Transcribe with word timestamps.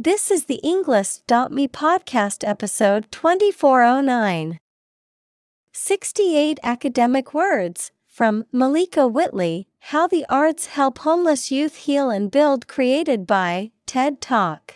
This 0.00 0.30
is 0.30 0.44
the 0.44 0.60
Englist.me 0.62 1.66
podcast 1.66 2.48
episode 2.48 3.10
2409. 3.10 4.60
68 5.72 6.60
academic 6.62 7.34
words 7.34 7.90
from 8.06 8.44
Malika 8.52 9.08
Whitley 9.08 9.66
How 9.80 10.06
the 10.06 10.24
Arts 10.28 10.66
Help 10.66 10.98
Homeless 10.98 11.50
Youth 11.50 11.78
Heal 11.78 12.10
and 12.10 12.30
Build, 12.30 12.68
created 12.68 13.26
by 13.26 13.72
TED 13.86 14.20
Talk. 14.20 14.74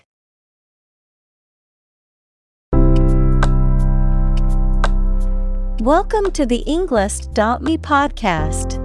Welcome 5.78 6.32
to 6.32 6.44
the 6.44 6.64
Englist.me 6.66 7.78
podcast. 7.78 8.80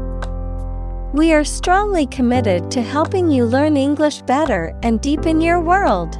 We 1.16 1.34
are 1.34 1.44
strongly 1.44 2.06
committed 2.06 2.70
to 2.70 2.84
helping 2.84 3.32
you 3.32 3.46
learn 3.46 3.76
English 3.76 4.22
better 4.22 4.78
and 4.84 5.02
deepen 5.02 5.42
your 5.42 5.60
world. 5.60 6.20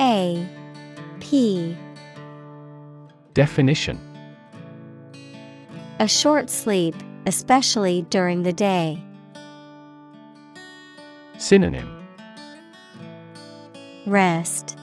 A 0.00 0.48
P 1.20 1.76
Definition 3.32 3.98
A 6.00 6.08
short 6.08 6.50
sleep, 6.50 6.94
especially 7.26 8.02
during 8.10 8.42
the 8.42 8.52
day. 8.52 9.02
Synonym 11.38 11.90
Rest, 14.06 14.76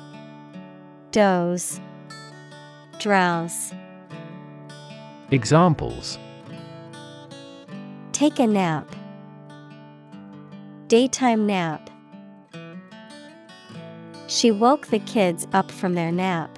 doze, 1.11 1.79
drowse. 2.99 3.73
Examples 5.31 6.17
Take 8.13 8.39
a 8.39 8.45
nap. 8.45 8.95
Daytime 10.87 11.47
nap. 11.47 11.89
She 14.31 14.49
woke 14.49 14.87
the 14.87 14.99
kids 14.99 15.45
up 15.51 15.69
from 15.69 15.93
their 15.93 16.09
nap. 16.09 16.57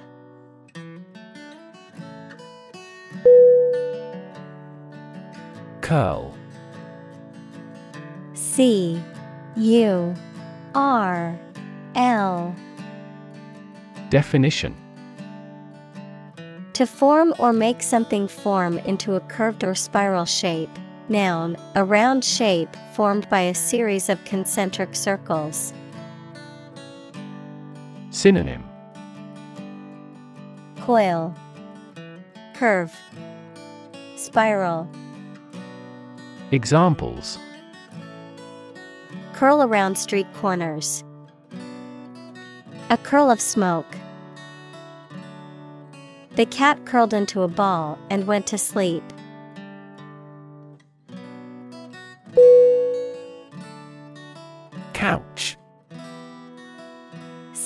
Curl. 5.80 6.32
C 8.34 9.02
U 9.56 10.14
R 10.76 11.36
L. 11.96 12.54
Definition 14.08 14.76
To 16.74 16.86
form 16.86 17.34
or 17.40 17.52
make 17.52 17.82
something 17.82 18.28
form 18.28 18.78
into 18.78 19.16
a 19.16 19.20
curved 19.20 19.64
or 19.64 19.74
spiral 19.74 20.26
shape. 20.26 20.70
Noun, 21.08 21.56
a 21.74 21.84
round 21.84 22.24
shape 22.24 22.76
formed 22.94 23.28
by 23.28 23.40
a 23.40 23.54
series 23.54 24.08
of 24.08 24.24
concentric 24.24 24.94
circles. 24.94 25.74
Synonym 28.24 28.64
Coil, 30.80 31.34
Curve, 32.54 32.90
Spiral. 34.16 34.88
Examples 36.50 37.38
Curl 39.34 39.62
around 39.62 39.98
street 39.98 40.26
corners. 40.32 41.04
A 42.88 42.96
curl 42.96 43.30
of 43.30 43.42
smoke. 43.42 43.94
The 46.36 46.46
cat 46.46 46.86
curled 46.86 47.12
into 47.12 47.42
a 47.42 47.48
ball 47.48 47.98
and 48.08 48.26
went 48.26 48.46
to 48.46 48.56
sleep. 48.56 49.04
Couch. 54.94 55.43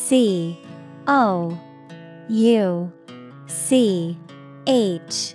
C 0.08 0.58
O 1.06 1.60
U 2.30 2.92
C 3.46 4.18
H. 4.66 5.34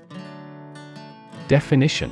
Definition 1.47 2.11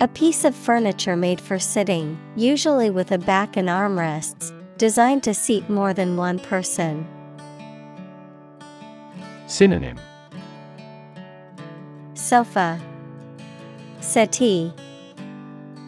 A 0.00 0.08
piece 0.08 0.44
of 0.44 0.56
furniture 0.56 1.14
made 1.14 1.40
for 1.40 1.60
sitting, 1.60 2.18
usually 2.34 2.90
with 2.90 3.12
a 3.12 3.18
back 3.18 3.56
and 3.56 3.68
armrests, 3.68 4.52
designed 4.78 5.22
to 5.22 5.32
seat 5.32 5.70
more 5.70 5.94
than 5.94 6.16
one 6.16 6.40
person. 6.40 7.06
Synonym 9.46 9.96
Sofa, 12.14 12.80
Settee, 14.00 14.72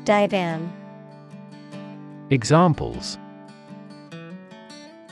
Divan. 0.05 0.73
Examples 2.31 3.19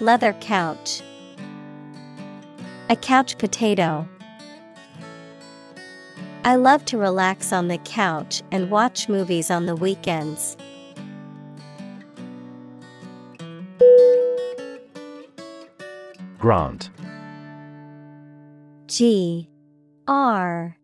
Leather 0.01 0.33
couch. 0.35 1.03
A 2.89 2.95
couch 2.95 3.37
potato. 3.37 4.09
I 6.45 6.55
love 6.55 6.85
to 6.87 6.99
relax 6.99 7.53
on 7.53 7.67
the 7.67 7.79
couch 7.79 8.43
and 8.53 8.71
watch 8.71 9.09
movies 9.09 9.51
on 9.51 9.67
the 9.67 9.75
weekends. 9.75 10.57
Grant. 16.39 16.91
G 18.87 19.51
R 20.07 20.77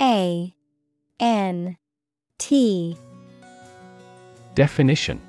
A 0.00 0.54
N 1.18 1.76
T. 2.38 2.96
Definition 4.54 5.20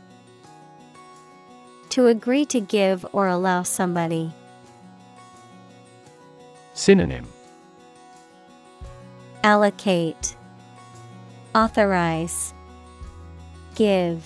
To 1.92 2.08
agree 2.08 2.46
to 2.46 2.62
give 2.62 3.06
or 3.12 3.28
allow 3.28 3.64
somebody. 3.64 4.32
Synonym 6.74 7.28
Allocate. 9.44 10.38
Authorize. 11.54 12.54
Give. 13.76 14.24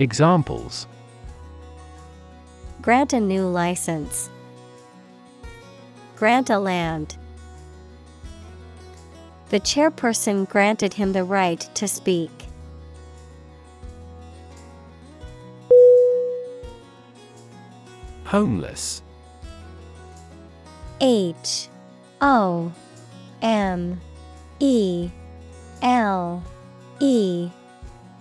Examples 0.00 0.88
Grant 2.82 3.12
a 3.12 3.20
new 3.20 3.46
license. 3.46 4.28
Grant 6.16 6.50
a 6.50 6.58
land. 6.58 7.16
The 9.50 9.60
chairperson 9.60 10.48
granted 10.48 10.94
him 10.94 11.12
the 11.12 11.22
right 11.22 11.60
to 11.74 11.86
speak. 11.86 12.32
Homeless. 18.34 19.00
H 21.00 21.68
O 22.20 22.72
M 23.40 24.00
E 24.58 25.08
L 25.80 26.42
E 26.98 27.48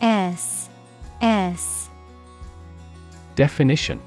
S 0.01 0.69
S. 1.19 1.89
Definition 3.33 3.99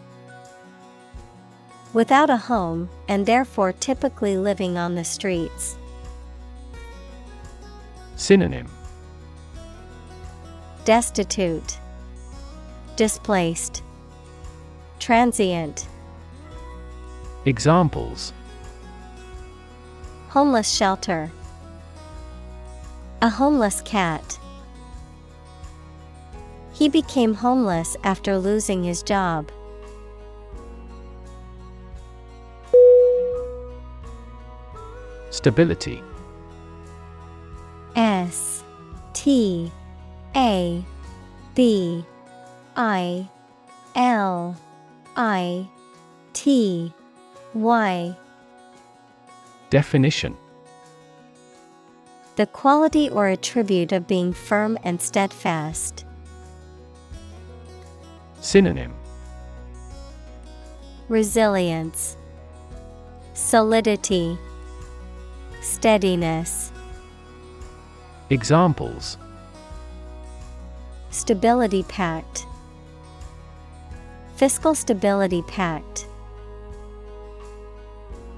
Without 1.92 2.30
a 2.30 2.36
home, 2.36 2.88
and 3.08 3.26
therefore 3.26 3.72
typically 3.72 4.36
living 4.36 4.78
on 4.78 4.94
the 4.94 5.02
streets. 5.02 5.76
Synonym 8.14 8.68
Destitute, 10.84 11.80
Displaced, 12.94 13.82
Transient. 15.00 15.88
Examples 17.46 18.32
Homeless 20.30 20.68
shelter. 20.68 21.30
A 23.22 23.30
homeless 23.30 23.80
cat. 23.82 24.36
He 26.72 26.88
became 26.88 27.34
homeless 27.34 27.96
after 28.02 28.36
losing 28.36 28.82
his 28.82 29.00
job. 29.00 29.52
Stability 35.30 36.02
S 37.94 38.64
T 39.12 39.70
A 40.34 40.84
B 41.54 42.04
I 42.74 43.28
L 43.94 44.56
I 45.14 45.68
T 46.32 46.92
Y 47.56 48.14
Definition. 49.70 50.36
The 52.36 52.46
quality 52.46 53.08
or 53.08 53.28
attribute 53.28 53.92
of 53.92 54.06
being 54.06 54.34
firm 54.34 54.76
and 54.84 55.00
steadfast. 55.00 56.04
Synonym. 58.42 58.92
Resilience, 61.08 62.18
Solidity, 63.32 64.36
Steadiness. 65.62 66.70
Examples. 68.28 69.16
Stability 71.08 71.84
Pact, 71.84 72.44
Fiscal 74.36 74.74
Stability 74.74 75.40
Pact. 75.40 76.06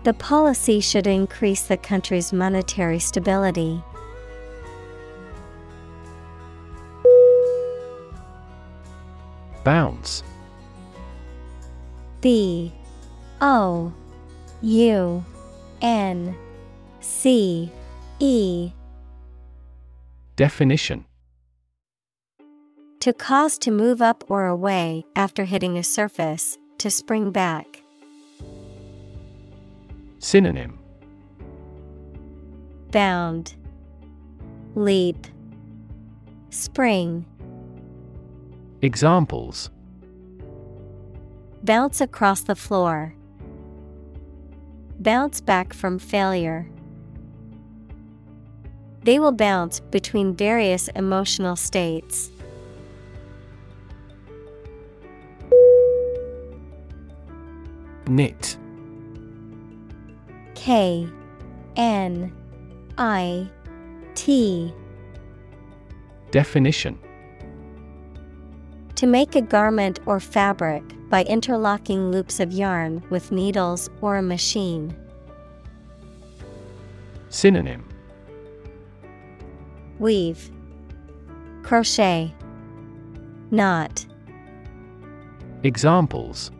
The 0.04 0.14
policy 0.14 0.80
should 0.80 1.06
increase 1.06 1.62
the 1.62 1.76
country's 1.76 2.32
monetary 2.32 2.98
stability. 2.98 3.82
Bounce 9.64 10.22
B 12.20 12.72
O 13.40 13.92
U 14.62 15.24
N 15.82 16.36
C 17.00 17.70
E 18.18 18.72
Definition 20.36 21.04
To 23.00 23.12
cause 23.12 23.58
to 23.58 23.70
move 23.70 24.00
up 24.00 24.24
or 24.28 24.46
away 24.46 25.04
after 25.14 25.44
hitting 25.44 25.76
a 25.76 25.82
surface, 25.82 26.56
to 26.78 26.90
spring 26.90 27.30
back. 27.30 27.82
Synonym 30.18 30.78
Bound, 32.90 33.54
Leap, 34.74 35.26
Spring. 36.50 37.24
Examples 38.82 39.70
Bounce 41.62 42.00
across 42.00 42.40
the 42.40 42.56
floor. 42.56 43.14
Bounce 44.98 45.40
back 45.40 45.72
from 45.72 45.98
failure. 45.98 46.68
They 49.02 49.18
will 49.18 49.32
bounce 49.32 49.80
between 49.80 50.34
various 50.34 50.88
emotional 50.88 51.54
states. 51.54 52.30
Knit 58.06 58.56
K 60.58 61.08
N 61.76 62.32
I 62.98 63.48
T 64.16 64.74
Definition 66.32 66.98
To 68.96 69.06
make 69.06 69.36
a 69.36 69.40
garment 69.40 70.00
or 70.04 70.18
fabric 70.18 70.82
by 71.08 71.22
interlocking 71.22 72.10
loops 72.10 72.40
of 72.40 72.52
yarn 72.52 73.04
with 73.08 73.30
needles 73.30 73.88
or 74.00 74.16
a 74.16 74.22
machine. 74.22 74.96
Synonym 77.28 77.88
Weave, 80.00 80.50
Crochet, 81.62 82.34
Knot. 83.52 84.06
Examples 85.62 86.50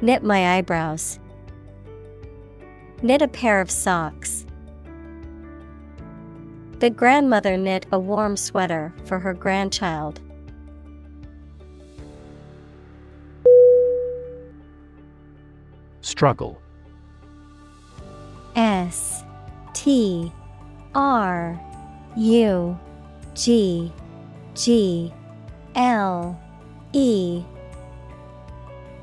Knit 0.00 0.22
my 0.24 0.56
eyebrows. 0.56 1.18
Knit 3.02 3.20
a 3.20 3.28
pair 3.28 3.60
of 3.60 3.70
socks. 3.70 4.46
The 6.78 6.90
grandmother 6.90 7.56
knit 7.56 7.86
a 7.92 7.98
warm 7.98 8.36
sweater 8.36 8.92
for 9.04 9.18
her 9.18 9.34
grandchild. 9.34 10.20
Struggle 16.00 16.58
S 18.54 19.22
T 19.74 20.32
R 20.94 21.60
U 22.16 22.78
G 23.34 23.92
G 24.54 25.12
L 25.74 26.40
E 26.94 27.44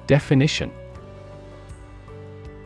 Definition 0.08 0.72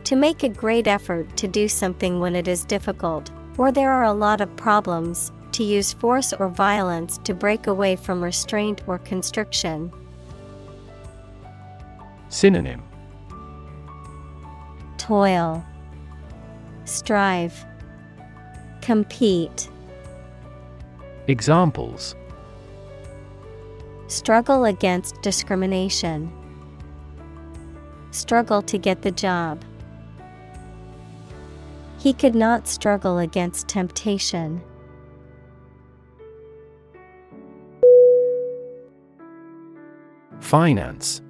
To 0.08 0.16
make 0.16 0.42
a 0.42 0.48
great 0.48 0.86
effort 0.86 1.36
to 1.36 1.46
do 1.46 1.68
something 1.68 2.18
when 2.18 2.34
it 2.34 2.48
is 2.48 2.64
difficult, 2.64 3.30
or 3.58 3.70
there 3.70 3.92
are 3.92 4.04
a 4.04 4.12
lot 4.14 4.40
of 4.40 4.56
problems, 4.56 5.32
to 5.52 5.62
use 5.62 5.92
force 5.92 6.32
or 6.32 6.48
violence 6.48 7.18
to 7.24 7.34
break 7.34 7.66
away 7.66 7.94
from 7.94 8.24
restraint 8.24 8.80
or 8.86 8.98
constriction. 9.00 9.92
Synonym. 12.30 12.82
Toil, 14.96 15.62
Strive, 16.86 17.66
Compete, 18.80 19.68
Examples. 21.26 22.16
Struggle 24.06 24.64
against 24.64 25.20
discrimination, 25.20 26.32
Struggle 28.10 28.62
to 28.62 28.78
get 28.78 29.02
the 29.02 29.10
job. 29.10 29.62
He 31.98 32.12
could 32.12 32.34
not 32.34 32.68
struggle 32.68 33.18
against 33.18 33.66
temptation. 33.66 34.62
Finance. 40.40 41.20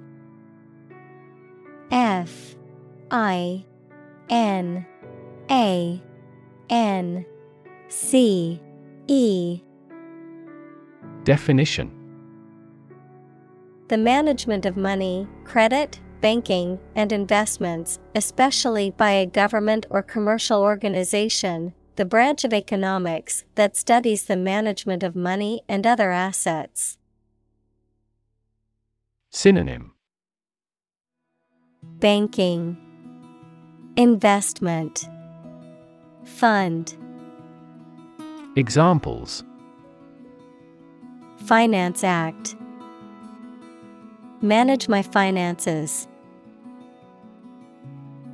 F 1.91 2.55
I 3.09 3.65
N 4.29 4.85
A 5.49 6.01
N 6.69 7.25
C 7.87 8.61
E. 9.07 9.61
Definition. 11.23 11.91
The 13.87 13.97
management 13.97 14.67
of 14.67 14.77
money, 14.77 15.27
credit, 15.45 15.99
banking, 16.21 16.79
and 16.95 17.11
investments, 17.11 17.99
especially 18.13 18.91
by 18.91 19.11
a 19.11 19.25
government 19.25 19.85
or 19.89 20.01
commercial 20.01 20.61
organization, 20.61 21.73
the 21.95 22.05
branch 22.05 22.43
of 22.43 22.53
economics 22.53 23.43
that 23.55 23.75
studies 23.75 24.23
the 24.25 24.35
management 24.35 25.03
of 25.03 25.15
money 25.15 25.61
and 25.67 25.85
other 25.85 26.11
assets. 26.11 26.97
Synonym 29.29 29.93
Banking, 31.83 32.77
Investment, 33.95 35.07
Fund, 36.23 36.95
Examples 38.55 39.43
Finance 41.45 42.03
Act. 42.03 42.55
Manage 44.41 44.89
my 44.89 45.01
finances. 45.01 46.08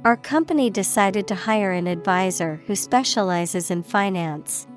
Our 0.06 0.18
company 0.18 0.70
decided 0.70 1.28
to 1.30 1.34
hire 1.34 1.72
an 1.72 1.88
advisor 1.88 2.62
who 2.68 2.76
specializes 2.76 3.72
in 3.72 3.82
finance. 3.82 4.68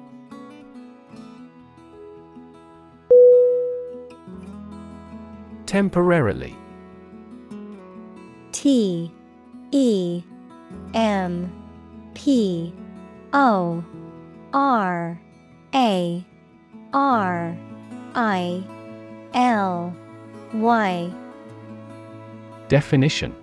Temporarily. 5.67 6.57
T 8.53 9.13
E 9.71 10.23
M 10.95 11.53
P 12.15 12.73
O 13.35 13.85
R 14.55 15.21
A 15.75 16.27
R 16.95 17.59
I 18.15 18.65
L 19.35 19.95
Y. 20.55 21.13
Definition 22.69 23.37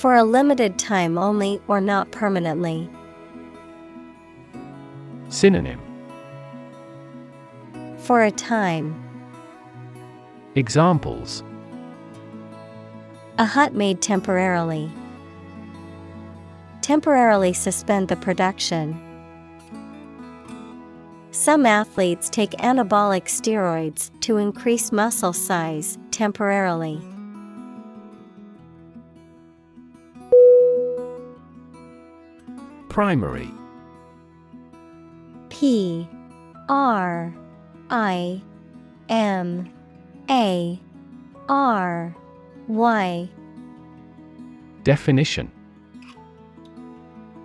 For 0.00 0.14
a 0.14 0.24
limited 0.24 0.78
time 0.78 1.18
only 1.18 1.60
or 1.68 1.78
not 1.78 2.10
permanently. 2.10 2.88
Synonym 5.28 5.78
For 7.98 8.22
a 8.22 8.30
time. 8.30 8.94
Examples 10.54 11.44
A 13.36 13.44
hut 13.44 13.74
made 13.74 14.00
temporarily. 14.00 14.90
Temporarily 16.80 17.52
suspend 17.52 18.08
the 18.08 18.16
production. 18.16 18.98
Some 21.30 21.66
athletes 21.66 22.30
take 22.30 22.52
anabolic 22.52 23.24
steroids 23.24 24.10
to 24.20 24.38
increase 24.38 24.92
muscle 24.92 25.34
size 25.34 25.98
temporarily. 26.10 27.02
Primary. 32.90 33.48
P 35.48 36.08
R 36.68 37.32
I 37.88 38.42
M 39.08 39.72
A 40.28 40.80
R 41.48 42.16
Y. 42.66 43.28
Definition. 44.82 45.52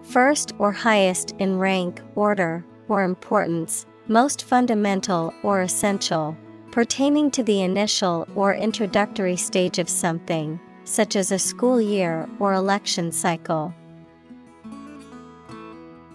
First 0.01 0.55
or 0.57 0.71
highest 0.71 1.35
in 1.37 1.59
rank, 1.59 2.01
order, 2.15 2.65
or 2.89 3.03
importance, 3.03 3.85
most 4.07 4.45
fundamental 4.45 5.31
or 5.43 5.61
essential, 5.61 6.35
pertaining 6.71 7.29
to 7.29 7.43
the 7.43 7.61
initial 7.61 8.27
or 8.33 8.55
introductory 8.55 9.35
stage 9.35 9.77
of 9.77 9.89
something, 9.89 10.59
such 10.85 11.15
as 11.15 11.31
a 11.31 11.37
school 11.37 11.79
year 11.79 12.27
or 12.39 12.53
election 12.53 13.11
cycle. 13.11 13.75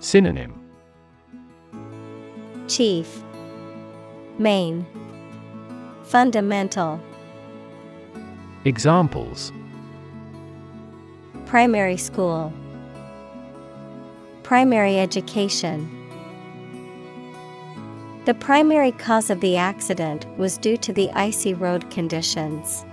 Synonym. 0.01 0.59
Chief. 2.69 3.23
Main. 4.39 4.87
Fundamental. 6.05 6.99
Examples. 8.65 9.53
Primary 11.45 11.99
school. 11.99 12.51
Primary 14.43 14.99
education. 14.99 15.87
The 18.25 18.33
primary 18.33 18.93
cause 18.93 19.29
of 19.29 19.41
the 19.43 19.59
accident 19.59 20.27
was 20.39 20.57
due 20.57 20.79
to 20.79 20.95
the 20.95 21.11
icy 21.11 21.53
road 21.53 21.91
conditions. 21.91 22.87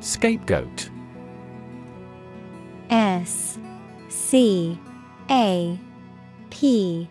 Scapegoat 0.00 0.90
S 2.90 3.58
C 4.08 4.78
A 5.30 5.78
P 6.50 7.08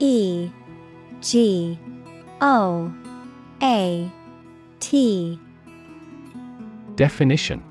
E 0.00 0.50
G 1.20 1.78
O 2.40 2.92
A 3.62 4.12
T 4.80 5.38
Definition 6.96 7.62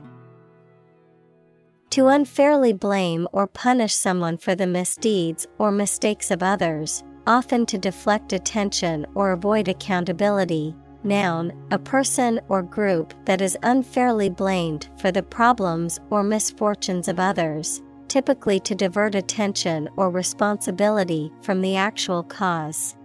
To 1.90 2.08
unfairly 2.08 2.72
blame 2.72 3.28
or 3.34 3.48
punish 3.48 3.94
someone 3.94 4.38
for 4.38 4.56
the 4.56 4.66
misdeeds 4.66 5.46
or 5.58 5.72
mistakes 5.72 6.32
of 6.32 6.42
others, 6.42 7.04
often 7.28 7.66
to 7.66 7.78
deflect 7.78 8.32
attention 8.32 9.06
or 9.14 9.32
avoid 9.32 9.68
accountability. 9.68 10.74
Noun, 11.04 11.52
a 11.72 11.80
person 11.80 12.40
or 12.48 12.62
group 12.62 13.14
that 13.26 13.42
is 13.42 13.58
unfairly 13.64 14.30
blamed 14.30 14.90
for 14.98 15.12
the 15.12 15.24
problems 15.24 16.00
or 16.12 16.22
misfortunes 16.24 17.08
of 17.08 17.20
others, 17.20 17.82
typically 18.08 18.60
to 18.60 18.76
divert 18.76 19.16
attention 19.16 19.90
or 19.96 20.12
responsibility 20.12 21.32
from 21.42 21.62
the 21.62 21.76
actual 21.76 22.24
cause. 22.24 22.96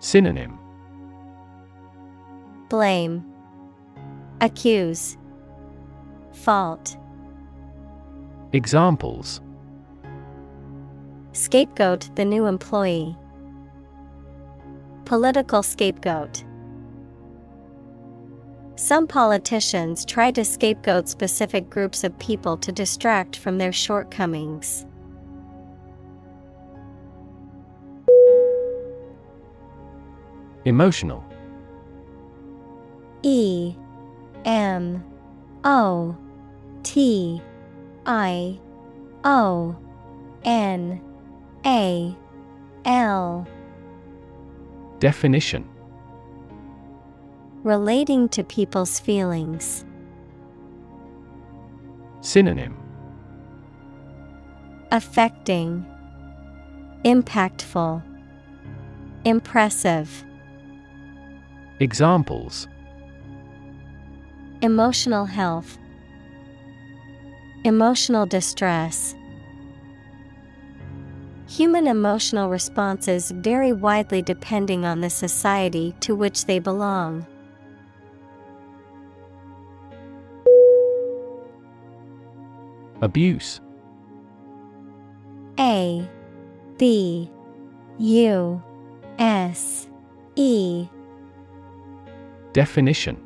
Synonym 0.00 0.58
Blame, 2.68 3.24
Accuse, 4.40 5.18
Fault. 6.32 6.96
Examples 8.52 9.40
Scapegoat 11.32 12.10
the 12.16 12.24
new 12.24 12.46
employee. 12.46 13.16
Political 15.10 15.64
scapegoat. 15.64 16.44
Some 18.76 19.08
politicians 19.08 20.04
try 20.04 20.30
to 20.30 20.44
scapegoat 20.44 21.08
specific 21.08 21.68
groups 21.68 22.04
of 22.04 22.16
people 22.20 22.56
to 22.58 22.70
distract 22.70 23.34
from 23.34 23.58
their 23.58 23.72
shortcomings. 23.72 24.86
Emotional 30.64 31.24
E 33.24 33.74
M 34.44 35.04
O 35.64 36.16
T 36.84 37.42
I 38.06 38.60
O 39.24 39.76
N 40.44 41.02
A 41.66 42.16
L 42.84 43.48
Definition 45.00 45.66
Relating 47.62 48.28
to 48.28 48.44
people's 48.44 49.00
feelings. 49.00 49.86
Synonym 52.20 52.76
Affecting, 54.92 55.86
Impactful, 57.06 58.02
Impressive. 59.24 60.22
Examples 61.78 62.68
Emotional 64.60 65.24
health, 65.24 65.78
Emotional 67.64 68.26
distress. 68.26 69.14
Human 71.50 71.88
emotional 71.88 72.48
responses 72.48 73.32
vary 73.32 73.72
widely 73.72 74.22
depending 74.22 74.84
on 74.84 75.00
the 75.00 75.10
society 75.10 75.96
to 75.98 76.14
which 76.14 76.44
they 76.44 76.60
belong. 76.60 77.26
Abuse 83.02 83.60
A 85.58 86.08
B 86.78 87.28
U 87.98 88.62
S 89.18 89.88
E 90.36 90.86
Definition 92.52 93.20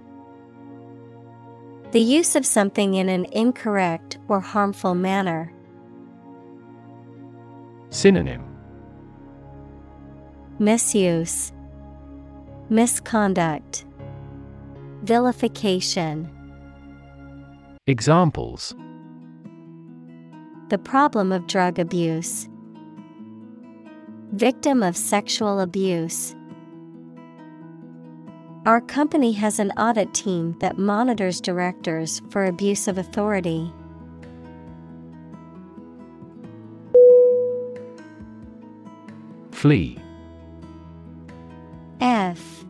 The 1.91 2.01
use 2.01 2.35
of 2.37 2.47
something 2.47 2.95
in 2.95 3.11
an 3.11 3.27
incorrect 3.27 4.17
or 4.29 4.41
harmful 4.41 4.95
manner. 4.95 5.53
Synonym 7.95 8.43
Misuse, 10.59 11.53
Misconduct, 12.69 13.85
Vilification. 15.05 16.29
Examples 17.87 18.75
The 20.71 20.79
problem 20.79 21.31
of 21.31 21.47
drug 21.47 21.79
abuse. 21.79 22.49
Victim 24.33 24.83
of 24.83 24.97
sexual 24.97 25.61
abuse. 25.61 26.35
Our 28.67 28.81
company 28.81 29.31
has 29.35 29.61
an 29.61 29.71
audit 29.73 30.13
team 30.13 30.57
that 30.59 30.79
monitors 30.79 31.41
directors 31.41 32.21
for 32.29 32.45
abuse 32.45 32.89
of 32.89 32.99
authority. 32.99 33.73
Flee. 39.65 39.97
F 42.03 42.67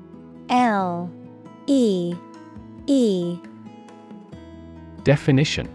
L 0.49 1.11
E 1.67 2.15
E. 2.87 3.37
Definition. 5.03 5.69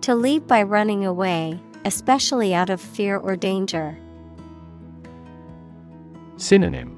To 0.00 0.14
leave 0.14 0.46
by 0.46 0.62
running 0.62 1.04
away, 1.04 1.60
especially 1.84 2.54
out 2.54 2.70
of 2.70 2.80
fear 2.80 3.18
or 3.18 3.36
danger. 3.36 3.98
Synonym. 6.38 6.96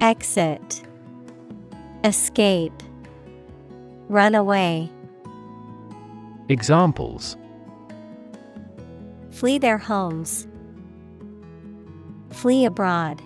Exit. 0.00 0.84
Escape. 2.04 2.80
Run 4.08 4.36
away. 4.36 4.88
Examples 6.48 7.36
Flee 9.32 9.58
their 9.58 9.78
homes. 9.78 10.46
Flee 12.30 12.64
abroad. 12.64 13.20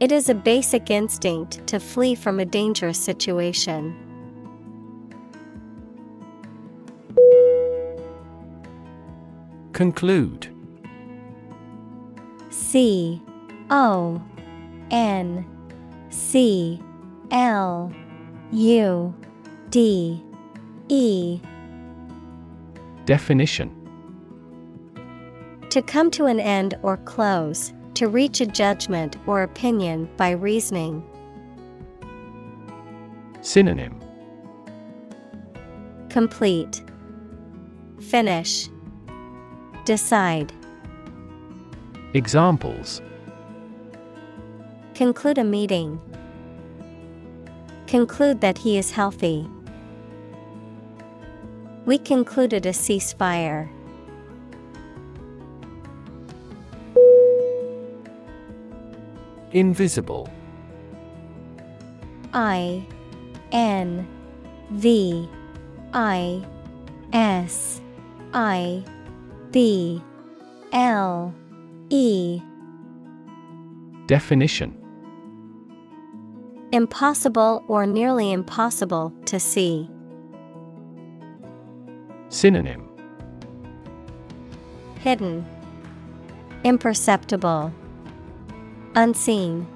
It 0.00 0.10
is 0.10 0.28
a 0.28 0.34
basic 0.34 0.90
instinct 0.90 1.66
to 1.66 1.78
flee 1.78 2.14
from 2.14 2.40
a 2.40 2.44
dangerous 2.44 2.98
situation. 2.98 3.94
Conclude 9.72 10.48
C 12.50 13.20
O 13.70 14.22
N 14.90 15.44
C 16.10 16.80
L 17.30 17.92
U 18.52 19.14
D 19.70 20.22
E 20.88 21.40
Definition 23.06 23.70
To 25.70 25.82
come 25.82 26.10
to 26.12 26.24
an 26.24 26.40
end 26.40 26.78
or 26.82 26.96
close, 26.98 27.72
to 27.94 28.08
reach 28.08 28.40
a 28.40 28.46
judgment 28.46 29.16
or 29.26 29.42
opinion 29.42 30.08
by 30.16 30.30
reasoning. 30.30 31.04
Synonym 33.42 34.00
Complete, 36.08 36.82
Finish, 38.00 38.68
Decide. 39.84 40.52
Examples 42.14 43.02
Conclude 44.94 45.38
a 45.38 45.44
meeting. 45.44 46.00
Conclude 47.86 48.40
that 48.40 48.58
he 48.58 48.78
is 48.78 48.92
healthy. 48.92 49.46
We 51.86 51.98
concluded 51.98 52.66
a 52.66 52.70
ceasefire. 52.70 53.68
Invisible 59.52 60.28
I 62.32 62.84
N 63.52 64.08
V 64.72 65.28
I 65.92 66.44
S 67.12 67.80
I 68.32 68.82
B 69.52 70.02
L 70.72 71.32
E 71.90 72.42
Definition 74.06 74.76
Impossible 76.72 77.62
or 77.68 77.86
nearly 77.86 78.32
impossible 78.32 79.12
to 79.26 79.38
see. 79.38 79.88
Synonym 82.34 82.88
Hidden, 84.98 85.46
Imperceptible, 86.64 87.72
Unseen. 88.96 89.68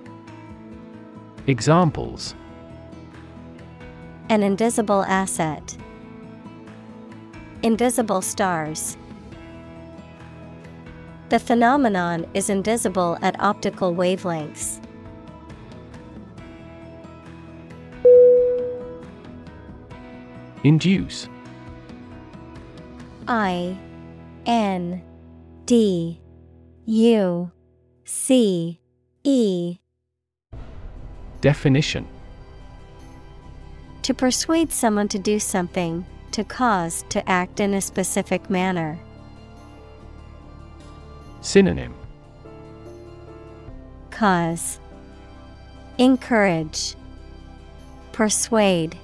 Examples 1.46 2.34
An 4.28 4.42
invisible 4.42 5.04
asset. 5.04 5.76
Invisible 7.62 8.22
stars. 8.22 8.96
The 11.28 11.38
phenomenon 11.38 12.26
is 12.34 12.50
invisible 12.50 13.18
at 13.22 13.38
optical 13.38 13.94
wavelengths. 13.94 14.80
Induce 20.64 21.28
I 23.28 23.78
N 24.46 25.02
D 25.66 26.18
U 26.86 27.52
C 28.04 28.80
E. 29.22 29.78
Definition. 31.42 32.06
To 34.00 34.14
persuade 34.14 34.72
someone 34.72 35.08
to 35.08 35.18
do 35.18 35.38
something, 35.38 36.06
to 36.32 36.42
cause 36.42 37.04
to 37.10 37.28
act 37.28 37.60
in 37.60 37.74
a 37.74 37.82
specific 37.82 38.48
manner. 38.48 38.98
Synonym. 41.42 41.94
Cause. 44.10 44.80
Encourage. 45.98 46.94
Persuade. 48.12 48.96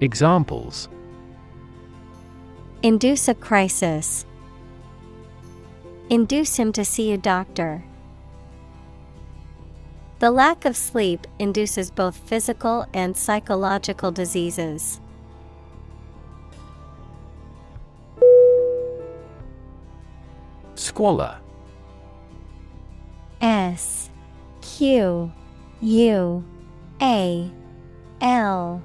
Examples 0.00 0.88
Induce 2.82 3.28
a 3.28 3.34
crisis. 3.34 4.24
Induce 6.08 6.56
him 6.56 6.72
to 6.72 6.82
see 6.82 7.12
a 7.12 7.18
doctor. 7.18 7.84
The 10.18 10.30
lack 10.30 10.64
of 10.64 10.74
sleep 10.74 11.26
induces 11.38 11.90
both 11.90 12.16
physical 12.16 12.86
and 12.94 13.14
psychological 13.14 14.10
diseases. 14.10 14.98
Squalor 20.74 21.38
S 23.42 24.08
Q 24.62 25.30
U 25.82 26.44
A 27.02 27.50
L 28.22 28.82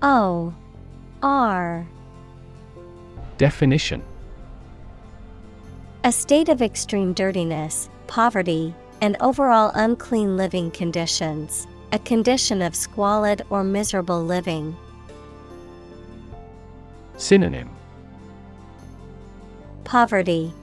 O 0.00 0.54
R 1.20 1.88
Definition 3.42 4.04
A 6.04 6.12
state 6.12 6.48
of 6.48 6.62
extreme 6.62 7.12
dirtiness, 7.12 7.90
poverty, 8.06 8.72
and 9.00 9.16
overall 9.18 9.72
unclean 9.74 10.36
living 10.36 10.70
conditions. 10.70 11.66
A 11.90 11.98
condition 11.98 12.62
of 12.62 12.76
squalid 12.76 13.42
or 13.50 13.64
miserable 13.64 14.22
living. 14.22 14.76
Synonym 17.16 17.68
Poverty, 19.82 20.54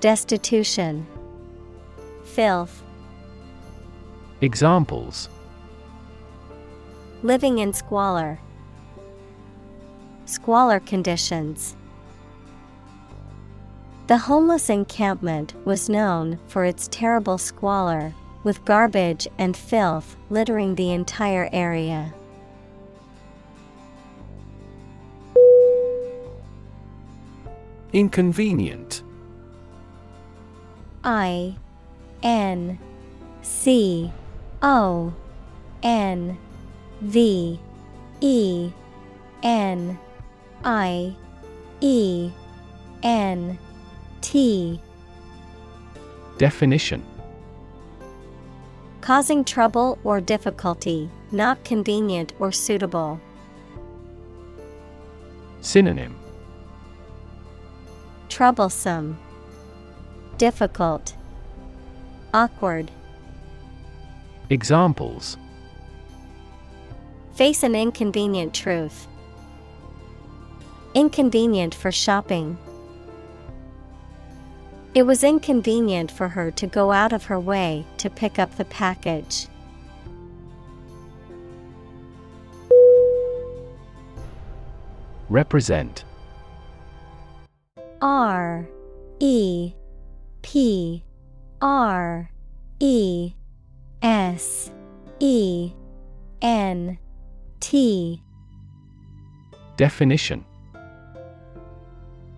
Destitution, 0.00 1.06
Filth. 2.24 2.82
Examples 4.40 5.28
Living 7.22 7.58
in 7.58 7.74
squalor. 7.74 8.38
Squalor 10.28 10.78
conditions. 10.80 11.74
The 14.08 14.18
homeless 14.18 14.68
encampment 14.68 15.54
was 15.64 15.88
known 15.88 16.38
for 16.48 16.66
its 16.66 16.86
terrible 16.88 17.38
squalor, 17.38 18.12
with 18.44 18.62
garbage 18.66 19.26
and 19.38 19.56
filth 19.56 20.16
littering 20.28 20.74
the 20.74 20.92
entire 20.92 21.48
area. 21.50 22.12
Inconvenient 27.94 29.02
I 31.04 31.56
N 32.22 32.78
C 33.40 34.12
O 34.60 35.14
N 35.82 36.36
V 37.00 37.58
E 38.20 38.70
N 39.42 39.98
I 40.64 41.14
E 41.80 42.30
N 43.02 43.58
T 44.20 44.80
Definition 46.38 47.04
Causing 49.00 49.44
trouble 49.44 49.98
or 50.04 50.20
difficulty, 50.20 51.08
not 51.32 51.64
convenient 51.64 52.32
or 52.38 52.52
suitable. 52.52 53.20
Synonym 55.60 56.16
Troublesome, 58.28 59.18
Difficult, 60.36 61.14
Awkward. 62.34 62.90
Examples 64.50 65.36
Face 67.34 67.62
an 67.62 67.74
inconvenient 67.74 68.52
truth. 68.52 69.06
Inconvenient 70.98 71.76
for 71.76 71.92
shopping. 71.92 72.58
It 74.96 75.04
was 75.04 75.22
inconvenient 75.22 76.10
for 76.10 76.26
her 76.26 76.50
to 76.50 76.66
go 76.66 76.90
out 76.90 77.12
of 77.12 77.26
her 77.26 77.38
way 77.38 77.86
to 77.98 78.10
pick 78.10 78.40
up 78.40 78.56
the 78.56 78.64
package. 78.64 79.46
Represent 85.28 86.02
R 88.02 88.68
E 89.20 89.74
P 90.42 91.04
R 91.62 92.28
E 92.80 93.34
S 94.02 94.72
E 95.20 95.70
N 96.42 96.98
T 97.60 98.20
Definition 99.76 100.44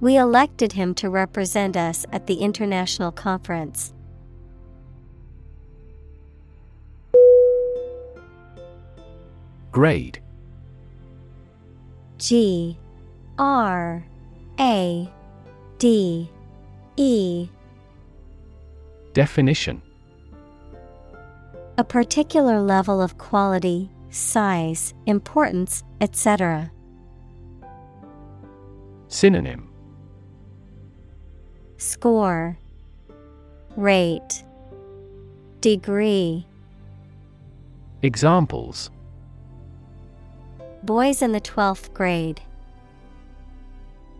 We 0.00 0.16
elected 0.16 0.72
him 0.72 0.94
to 0.94 1.10
represent 1.10 1.76
us 1.76 2.06
at 2.12 2.26
the 2.28 2.34
international 2.34 3.10
conference. 3.10 3.92
Grade. 9.72 10.20
G. 12.18 12.78
R. 13.38 14.04
A. 14.60 15.10
D. 15.78 16.30
E. 16.96 17.48
Definition. 19.12 19.82
A 21.76 21.84
particular 21.84 22.60
level 22.60 23.00
of 23.00 23.18
quality, 23.18 23.90
size, 24.10 24.94
importance, 25.06 25.84
etc. 26.00 26.70
Synonym 29.08 29.67
Score 31.78 32.58
Rate 33.76 34.42
Degree 35.60 36.44
Examples 38.02 38.90
Boys 40.82 41.22
in 41.22 41.30
the 41.30 41.40
12th 41.40 41.94
grade. 41.94 42.40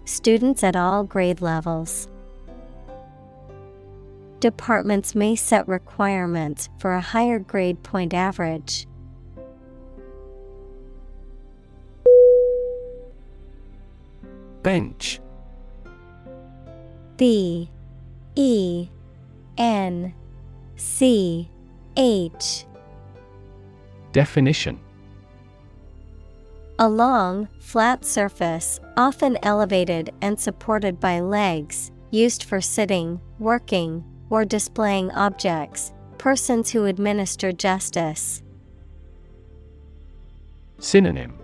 Students 0.05 0.62
at 0.62 0.77
all 0.77 1.03
grade 1.03 1.40
levels. 1.40 2.09
Departments 4.38 5.16
may 5.16 5.35
set 5.35 5.66
requirements 5.66 6.68
for 6.79 6.94
a 6.94 7.01
higher 7.01 7.40
grade 7.40 7.83
point 7.83 8.14
average. 8.14 8.87
Bench 14.62 15.21
B 17.19 17.69
E 18.37 18.89
N 19.59 20.15
C 20.77 21.51
H. 21.97 22.65
Definition. 24.13 24.79
A 26.79 26.89
long, 26.89 27.49
flat 27.59 28.05
surface, 28.05 28.79
often 28.97 29.37
elevated 29.43 30.15
and 30.23 30.39
supported 30.39 31.01
by 31.01 31.19
legs, 31.19 31.91
used 32.13 32.45
for 32.45 32.61
sitting, 32.61 33.21
working, 33.41 34.05
or 34.31 34.45
displaying 34.45 35.11
objects, 35.11 35.93
persons 36.19 36.71
who 36.71 36.85
administer 36.85 37.51
justice. 37.51 38.45
Synonym. 40.79 41.37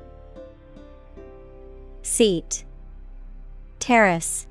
Seat. 2.03 2.65
Terrace 3.81 4.47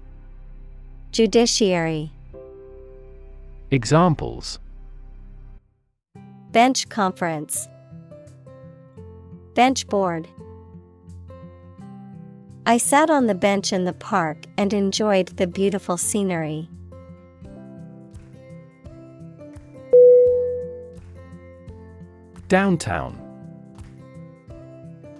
Judiciary. 1.13 2.11
Examples. 3.69 4.57
Bench 6.51 6.89
conference. 6.89 7.67
Bench 9.53 9.85
board. 9.85 10.27
I 12.65 12.79
sat 12.79 13.11
on 13.11 13.27
the 13.27 13.35
bench 13.35 13.71
in 13.71 13.83
the 13.83 13.93
park 13.93 14.47
and 14.57 14.73
enjoyed 14.73 15.27
the 15.37 15.45
beautiful 15.45 15.97
scenery. 15.97 16.67
Downtown. 22.47 23.19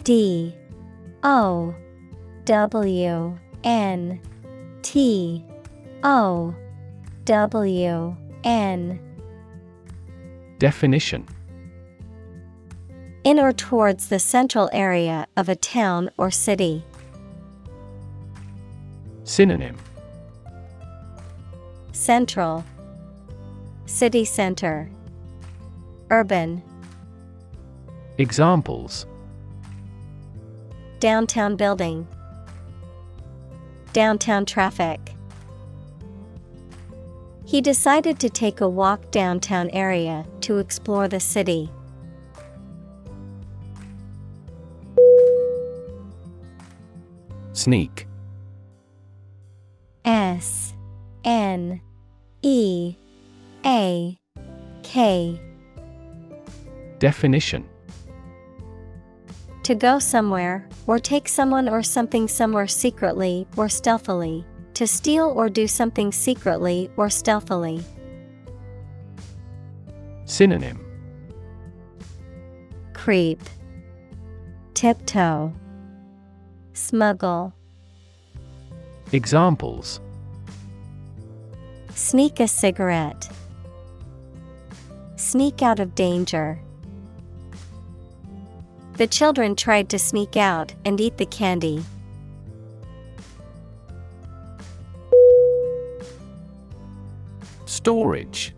D. 0.04 0.56
O. 1.22 1.76
W. 2.46 3.38
N. 3.64 4.20
T 4.82 5.46
O 6.04 6.54
W 7.24 8.18
N. 8.44 9.00
Definition. 10.60 11.26
In 13.24 13.40
or 13.40 13.54
towards 13.54 14.10
the 14.10 14.20
central 14.20 14.70
area 14.74 15.28
of 15.38 15.48
a 15.48 15.56
town 15.56 16.10
or 16.18 16.30
city. 16.30 16.84
Synonym. 19.24 19.78
Central. 21.94 22.66
City 23.86 24.26
center. 24.26 24.90
Urban. 26.10 26.62
Examples. 28.18 29.06
Downtown 31.00 31.56
building. 31.56 32.06
Downtown 33.94 34.46
traffic 34.46 35.13
He 37.46 37.62
decided 37.62 38.20
to 38.20 38.30
take 38.30 38.62
a 38.62 38.70
walk 38.70 39.12
downtown 39.12 39.70
area 39.72 40.26
to 40.42 40.58
explore 40.58 41.08
the 41.08 41.20
city. 41.20 41.70
Sneak 47.52 48.08
S 50.06 50.74
N 51.24 51.82
E 52.42 52.96
A 53.66 54.18
K 54.82 55.40
Definition 57.00 57.70
To 59.64 59.76
go 59.76 60.00
somewhere, 60.00 60.68
or 60.88 61.00
take 61.00 61.30
someone 61.30 61.70
or 61.70 61.84
something 61.84 62.28
somewhere 62.28 62.68
secretly 62.68 63.48
or 63.56 63.70
stealthily. 63.70 64.46
To 64.76 64.88
steal 64.88 65.26
or 65.36 65.50
do 65.50 65.68
something 65.68 66.12
secretly 66.12 66.90
or 66.98 67.10
stealthily. 67.10 67.84
Synonym 70.26 70.80
Creep, 72.94 73.42
Tiptoe, 74.74 75.54
Smuggle, 76.74 77.54
Examples 79.12 80.00
Sneak 81.94 82.40
a 82.40 82.48
cigarette, 82.48 83.30
Sneak 85.18 85.62
out 85.62 85.80
of 85.80 85.94
danger. 85.94 86.60
The 88.98 89.08
children 89.08 89.56
tried 89.56 89.90
to 89.90 90.00
sneak 90.00 90.38
out 90.38 90.74
and 90.86 91.00
eat 91.00 91.18
the 91.18 91.26
candy. 91.26 91.84
Storage. 97.84 98.56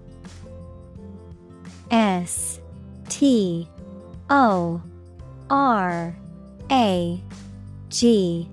S 1.90 2.62
T 3.10 3.68
O 4.30 4.80
R 5.50 6.16
A 6.70 7.24
G 7.90 8.48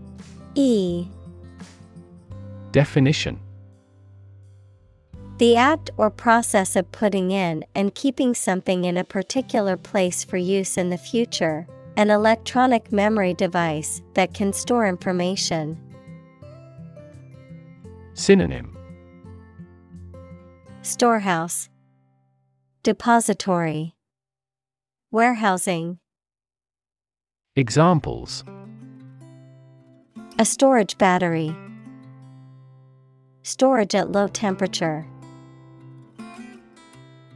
E. 0.55 1.07
Definition. 2.71 3.39
The 5.37 5.57
act 5.57 5.91
or 5.99 6.09
process 6.09 6.75
of 6.75 6.91
putting 6.91 7.33
in 7.33 7.67
and 7.75 7.95
keeping 7.95 8.35
something 8.35 8.87
in 8.87 8.97
a 8.97 9.05
particular 9.05 9.77
place 9.77 10.25
for 10.25 10.39
use 10.39 10.79
in 10.79 10.89
the 10.89 10.97
future, 10.97 11.67
an 11.99 12.09
electronic 12.09 12.91
memory 12.91 13.35
device 13.35 14.01
that 14.15 14.33
can 14.33 14.55
store 14.55 14.87
information. 14.87 15.79
Synonym 18.15 18.79
Storehouse, 20.85 21.69
Depository, 22.83 23.95
Warehousing, 25.13 26.01
Examples. 27.55 28.43
A 30.41 30.45
storage 30.45 30.99
battery, 30.99 31.55
Storage 33.45 33.95
at 33.95 34.11
low 34.11 34.27
temperature. 34.27 35.07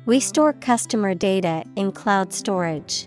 We 0.07 0.19
store 0.19 0.53
customer 0.53 1.15
data 1.15 1.63
in 1.77 1.93
cloud 1.93 2.33
storage. 2.33 3.07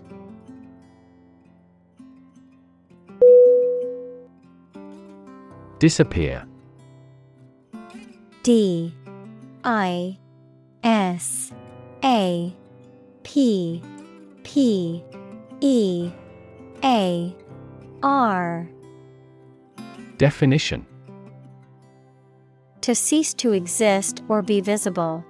Disappear. 5.78 6.46
D 8.42 8.94
I 9.64 10.18
S 10.82 11.52
A 12.04 12.54
P 13.22 13.82
P 14.42 15.02
E 15.60 16.10
A 16.82 17.36
R. 18.02 18.68
Definition. 20.16 20.86
To 22.82 22.94
cease 22.94 23.34
to 23.34 23.52
exist 23.52 24.22
or 24.28 24.42
be 24.42 24.60
visible. 24.60 25.24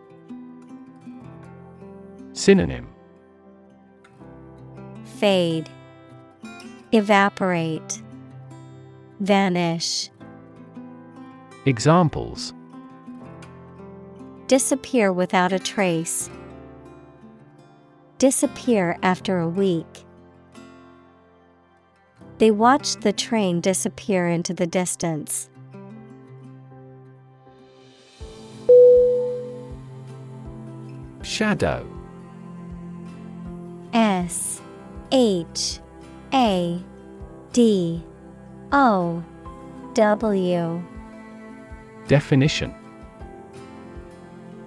Synonym. 2.32 2.88
Fade, 5.04 5.68
Evaporate, 6.92 8.02
Vanish. 9.20 10.10
Examples 11.66 12.54
Disappear 14.50 15.12
without 15.12 15.52
a 15.52 15.60
trace. 15.60 16.28
Disappear 18.18 18.98
after 19.00 19.38
a 19.38 19.48
week. 19.48 20.04
They 22.38 22.50
watched 22.50 23.02
the 23.02 23.12
train 23.12 23.60
disappear 23.60 24.26
into 24.26 24.52
the 24.52 24.66
distance. 24.66 25.48
Shadow 31.22 31.86
S 33.92 34.60
H 35.12 35.78
A 36.34 36.82
D 37.52 38.02
O 38.72 39.22
W 39.94 40.82
Definition 42.08 42.79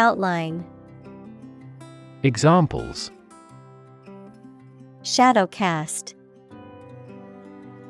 Outline, 0.00 0.64
Examples 2.22 3.10
Shadow 5.02 5.46
cast, 5.46 6.14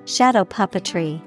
Shadow 0.07 0.44
puppetry. 0.44 1.23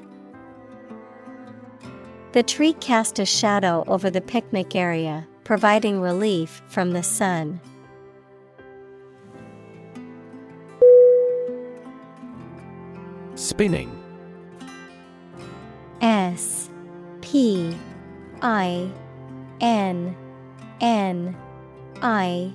The 2.34 2.43
tree 2.43 2.74
cast 2.74 3.17
a 3.17 3.26
shadow 3.26 3.86
over 3.88 4.10
the 4.10 4.19
picnic 4.19 4.76
area, 4.76 5.26
providing 5.46 6.02
relief 6.02 6.62
from 6.67 6.91
the 6.91 7.02
sun. 7.02 7.62
Spinning 13.36 13.89
S 16.02 16.69
P 17.22 17.74
I 18.41 18.91
N 19.62 20.17
N 20.84 21.36
I 22.02 22.54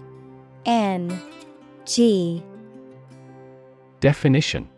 N 0.67 1.19
G. 1.87 2.45
Definition. 4.01 4.69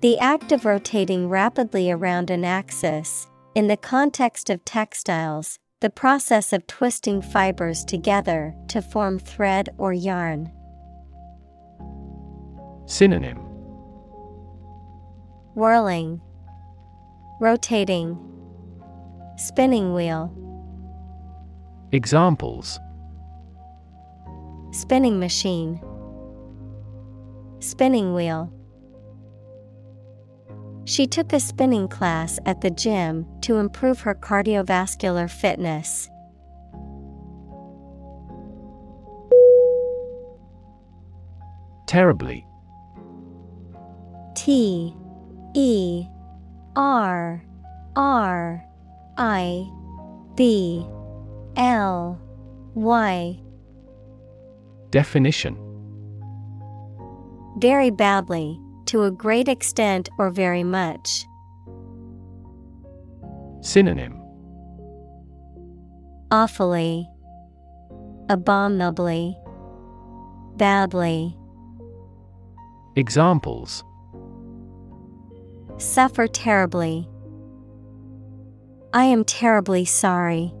The 0.00 0.18
act 0.18 0.50
of 0.50 0.64
rotating 0.64 1.28
rapidly 1.28 1.88
around 1.88 2.30
an 2.30 2.44
axis. 2.44 3.28
In 3.54 3.68
the 3.68 3.76
context 3.76 4.50
of 4.50 4.64
textiles, 4.64 5.60
the 5.80 5.90
process 5.90 6.52
of 6.52 6.66
twisting 6.66 7.22
fibers 7.22 7.84
together 7.84 8.56
to 8.66 8.82
form 8.82 9.20
thread 9.20 9.68
or 9.78 9.92
yarn. 9.92 10.50
Synonym. 12.86 13.38
Whirling, 15.54 16.20
Rotating, 17.40 18.18
Spinning 19.36 19.94
wheel, 19.94 20.32
Examples 21.94 22.80
Spinning 24.70 25.20
machine, 25.20 25.78
Spinning 27.58 28.14
wheel. 28.14 28.50
She 30.86 31.06
took 31.06 31.34
a 31.34 31.38
spinning 31.38 31.88
class 31.88 32.38
at 32.46 32.62
the 32.62 32.70
gym 32.70 33.26
to 33.42 33.58
improve 33.58 34.00
her 34.00 34.14
cardiovascular 34.14 35.30
fitness. 35.30 36.08
Terribly 41.86 42.46
T 44.34 44.96
E 45.54 46.06
R 46.74 47.44
R 47.94 48.64
I 49.18 49.70
B 50.36 50.86
L 51.56 52.20
Y 52.74 53.38
Definition 54.90 55.56
Very 57.58 57.90
badly, 57.90 58.58
to 58.86 59.04
a 59.04 59.10
great 59.10 59.48
extent 59.48 60.08
or 60.18 60.30
very 60.30 60.64
much. 60.64 61.26
Synonym 63.60 64.18
Awfully, 66.30 67.08
Abominably, 68.28 69.36
Badly. 70.56 71.36
Examples 72.96 73.84
Suffer 75.78 76.26
terribly. 76.26 77.08
I 78.94 79.04
am 79.04 79.24
terribly 79.24 79.84
sorry. 79.84 80.52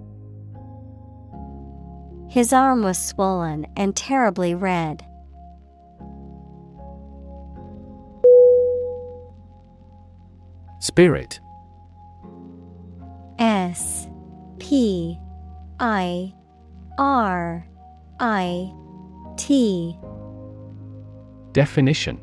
His 2.32 2.50
arm 2.50 2.82
was 2.82 2.96
swollen 2.96 3.66
and 3.76 3.94
terribly 3.94 4.54
red. 4.54 5.04
Spirit. 10.80 11.40
S 13.38 14.08
P 14.58 15.18
I 15.78 16.32
R 16.96 17.68
I 18.18 18.72
T. 19.36 19.98
Definition. 21.52 22.18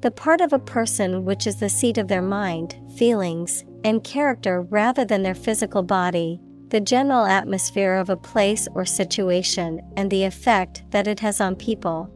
The 0.00 0.10
part 0.10 0.40
of 0.40 0.52
a 0.52 0.58
person 0.58 1.24
which 1.24 1.46
is 1.46 1.60
the 1.60 1.68
seat 1.68 1.98
of 1.98 2.08
their 2.08 2.20
mind, 2.20 2.80
feelings, 2.96 3.64
and 3.84 4.02
character 4.02 4.62
rather 4.62 5.04
than 5.04 5.22
their 5.22 5.36
physical 5.36 5.84
body, 5.84 6.40
the 6.70 6.80
general 6.80 7.24
atmosphere 7.24 7.94
of 7.94 8.10
a 8.10 8.16
place 8.16 8.68
or 8.74 8.84
situation, 8.84 9.80
and 9.96 10.10
the 10.10 10.24
effect 10.24 10.84
that 10.90 11.06
it 11.06 11.20
has 11.20 11.40
on 11.40 11.56
people. 11.56 12.10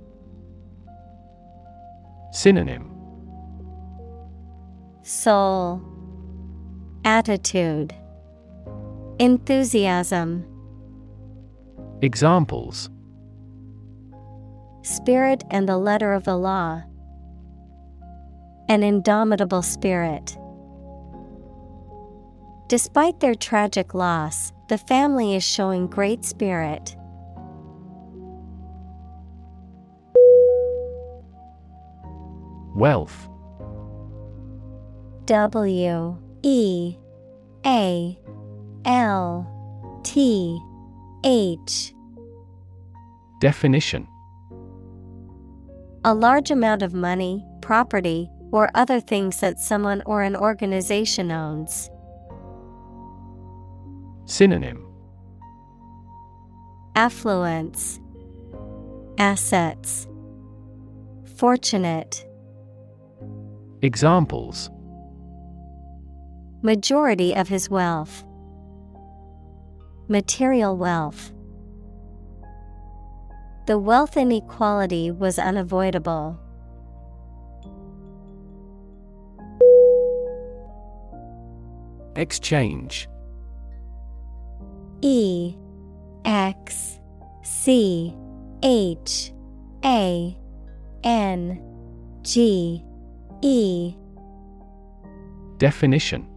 Synonym 2.32 2.90
Soul, 5.02 5.82
Attitude, 7.04 7.94
Enthusiasm, 9.18 10.44
Examples 12.02 12.90
Spirit 14.82 15.44
and 15.50 15.68
the 15.68 15.78
letter 15.78 16.12
of 16.12 16.24
the 16.24 16.36
law. 16.36 16.82
An 18.68 18.82
indomitable 18.82 19.62
spirit. 19.62 20.36
Despite 22.72 23.20
their 23.20 23.34
tragic 23.34 23.92
loss, 23.92 24.50
the 24.70 24.78
family 24.78 25.36
is 25.36 25.44
showing 25.44 25.88
great 25.88 26.24
spirit. 26.24 26.96
Wealth 32.74 33.28
W 35.26 36.16
E 36.42 36.96
A 37.66 38.18
L 38.86 40.00
T 40.02 40.58
H 41.26 41.92
Definition 43.42 44.08
A 46.06 46.14
large 46.14 46.50
amount 46.50 46.80
of 46.80 46.94
money, 46.94 47.44
property, 47.60 48.30
or 48.50 48.70
other 48.74 48.98
things 48.98 49.40
that 49.40 49.58
someone 49.58 50.02
or 50.06 50.22
an 50.22 50.34
organization 50.34 51.30
owns. 51.30 51.90
Synonym 54.32 54.82
Affluence, 56.96 58.00
Assets, 59.18 60.08
Fortunate. 61.36 62.24
Examples 63.82 64.70
Majority 66.62 67.36
of 67.36 67.48
his 67.48 67.68
wealth. 67.68 68.24
Material 70.08 70.78
wealth. 70.78 71.30
The 73.66 73.78
wealth 73.78 74.16
inequality 74.16 75.10
was 75.10 75.38
unavoidable. 75.38 76.40
Exchange 82.16 83.10
E 85.02 85.56
X 86.24 87.00
C 87.42 88.14
H 88.62 89.32
A 89.84 90.36
N 91.04 91.60
G 92.22 92.84
E. 93.42 93.94
Definition. 95.58 96.28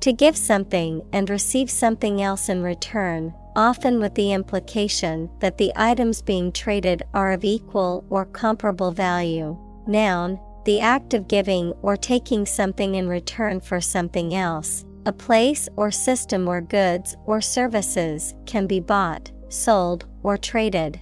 To 0.00 0.12
give 0.14 0.36
something 0.36 1.02
and 1.12 1.28
receive 1.28 1.70
something 1.70 2.22
else 2.22 2.48
in 2.48 2.62
return, 2.62 3.34
often 3.54 4.00
with 4.00 4.14
the 4.14 4.32
implication 4.32 5.28
that 5.40 5.58
the 5.58 5.72
items 5.76 6.22
being 6.22 6.52
traded 6.52 7.02
are 7.12 7.32
of 7.32 7.44
equal 7.44 8.06
or 8.08 8.24
comparable 8.24 8.92
value. 8.92 9.58
Noun, 9.86 10.40
the 10.64 10.80
act 10.80 11.12
of 11.12 11.28
giving 11.28 11.72
or 11.82 11.96
taking 11.98 12.46
something 12.46 12.94
in 12.94 13.08
return 13.08 13.60
for 13.60 13.80
something 13.80 14.34
else, 14.34 14.86
a 15.06 15.12
place 15.12 15.68
or 15.76 15.90
system 15.90 16.44
where 16.44 16.60
goods 16.60 17.16
or 17.24 17.40
services 17.40 18.34
can 18.46 18.66
be 18.66 18.80
bought, 18.80 19.30
sold, 19.48 20.06
or 20.22 20.36
traded. 20.36 21.00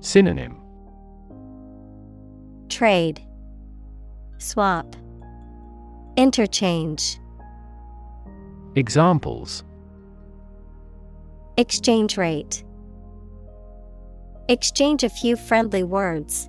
Synonym 0.00 0.56
Trade, 2.68 3.20
Swap, 4.38 4.94
Interchange. 6.16 7.18
Examples 8.76 9.64
Exchange 11.56 12.16
rate. 12.18 12.62
Exchange 14.48 15.02
a 15.02 15.08
few 15.08 15.34
friendly 15.34 15.82
words. 15.82 16.48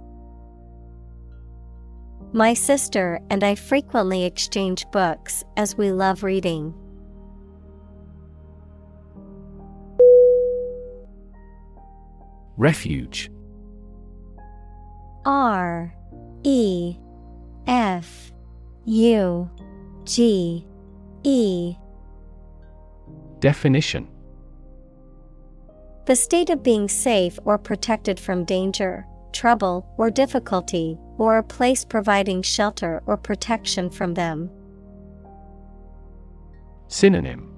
My 2.33 2.53
sister 2.53 3.19
and 3.29 3.43
I 3.43 3.55
frequently 3.55 4.25
exchange 4.25 4.85
books 4.91 5.43
as 5.55 5.77
we 5.77 5.91
love 5.91 6.23
reading. 6.23 6.73
Refuge. 12.57 13.31
R 15.25 15.93
E 16.43 16.97
F 17.65 18.31
U 18.85 19.49
G 20.03 20.67
E. 21.23 21.75
Definition. 23.39 24.07
The 26.05 26.15
state 26.15 26.49
of 26.49 26.63
being 26.63 26.87
safe 26.87 27.37
or 27.45 27.57
protected 27.57 28.19
from 28.19 28.45
danger, 28.45 29.05
trouble, 29.33 29.85
or 29.97 30.09
difficulty, 30.09 30.97
or 31.17 31.37
a 31.37 31.43
place 31.43 31.83
providing 31.83 32.41
shelter 32.41 33.01
or 33.05 33.17
protection 33.17 33.89
from 33.89 34.13
them. 34.13 34.49
Synonym 36.87 37.53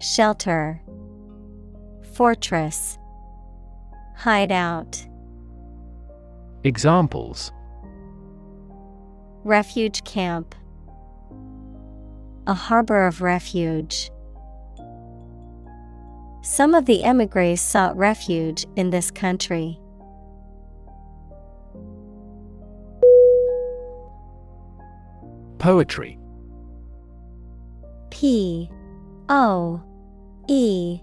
Shelter, 0.00 0.80
Fortress, 2.14 2.98
Hideout. 4.16 5.04
Examples 6.64 7.52
Refuge 9.44 10.04
camp. 10.04 10.54
A 12.46 12.54
harbor 12.54 13.06
of 13.06 13.20
refuge. 13.20 14.10
Some 16.42 16.74
of 16.74 16.86
the 16.86 17.04
emigres 17.04 17.60
sought 17.60 17.96
refuge 17.96 18.64
in 18.76 18.90
this 18.90 19.10
country. 19.10 19.78
Poetry. 25.58 26.18
P 28.10 28.70
O 29.28 29.82
E 30.48 31.00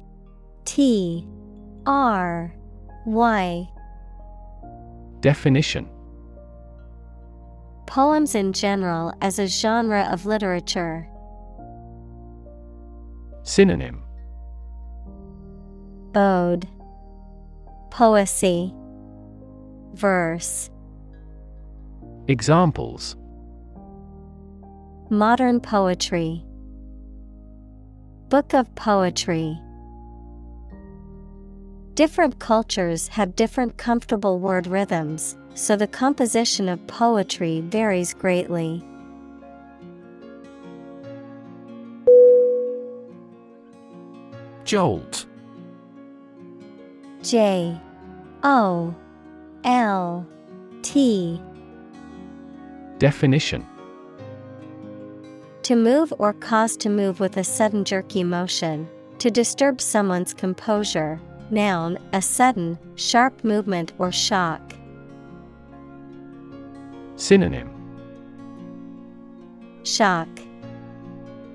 T 0.64 1.28
R 1.86 2.56
Y. 3.06 3.70
Definition. 5.20 5.90
Poems 7.86 8.34
in 8.34 8.54
general 8.54 9.14
as 9.22 9.40
a 9.40 9.48
genre 9.48 10.08
of 10.12 10.26
literature. 10.26 11.08
Synonym. 13.44 14.04
Ode. 16.16 16.68
Poesy. 17.90 18.74
Verse. 19.94 20.70
Examples 22.28 23.16
Modern 25.12 25.60
poetry. 25.60 26.44
Book 28.30 28.56
of 28.56 28.74
Poetry. 28.74 29.56
Different 31.94 32.40
cultures 32.40 33.08
have 33.10 33.36
different 33.36 33.78
comfortable 33.78 34.40
word 34.40 34.66
rhythms, 34.66 35.38
so 35.54 35.76
the 35.76 35.86
composition 35.86 36.68
of 36.68 36.88
poetry 36.88 37.62
varies 37.62 38.16
greatly. 38.16 38.84
Jolt. 44.64 45.28
J. 47.22 47.80
O. 48.42 48.96
L. 49.64 50.26
T. 50.82 51.40
Definition 52.98 53.64
To 55.66 55.76
move 55.76 56.14
or 56.20 56.32
cause 56.32 56.78
to 56.78 56.90
move 56.90 57.20
with 57.20 57.38
a 57.38 57.44
sudden 57.44 57.86
jerky 57.86 58.24
motion, 58.24 58.88
to 59.18 59.32
disturb 59.32 59.82
someone's 59.82 60.32
composure. 60.32 61.20
Noun, 61.50 61.98
a 62.14 62.22
sudden, 62.22 62.78
sharp 62.94 63.44
movement 63.44 63.92
or 63.98 64.12
shock. 64.12 64.62
Synonym 67.16 67.72
Shock, 69.84 70.28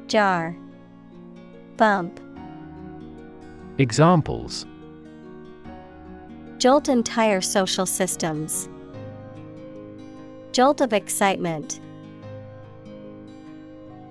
Jar, 0.09 0.57
Bump. 1.77 2.18
Examples 3.79 4.66
Jolt 6.59 6.88
entire 6.88 7.40
social 7.40 7.87
systems. 7.87 8.68
Jolt 10.51 10.81
of 10.81 10.92
excitement. 10.92 11.79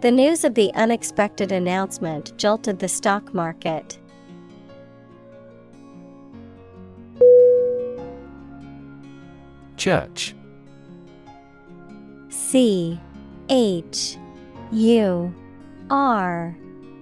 The 0.01 0.11
news 0.11 0.45
of 0.45 0.55
the 0.55 0.73
unexpected 0.75 1.51
announcement 1.51 2.37
jolted 2.37 2.79
the 2.79 2.87
stock 2.87 3.33
market. 3.33 3.99
Church. 9.75 10.33
C 12.29 12.97
H 13.49 14.17
U 14.71 15.35
R 15.89 16.55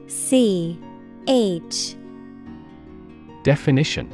C 0.07 0.79
H. 1.27 1.95
Definition. 3.43 4.11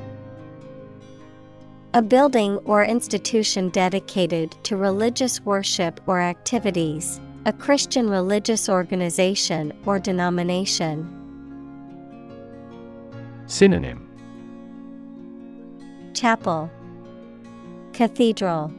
A 1.94 2.02
building 2.02 2.58
or 2.66 2.84
institution 2.84 3.70
dedicated 3.70 4.52
to 4.64 4.76
religious 4.76 5.40
worship 5.46 6.02
or 6.06 6.20
activities, 6.20 7.22
a 7.46 7.52
Christian 7.52 8.10
religious 8.10 8.70
organization 8.70 9.74
or 9.86 10.00
denomination. 10.00 11.10
Synonym 13.48 14.08
Chapel, 16.14 16.72
Cathedral, 17.92 18.72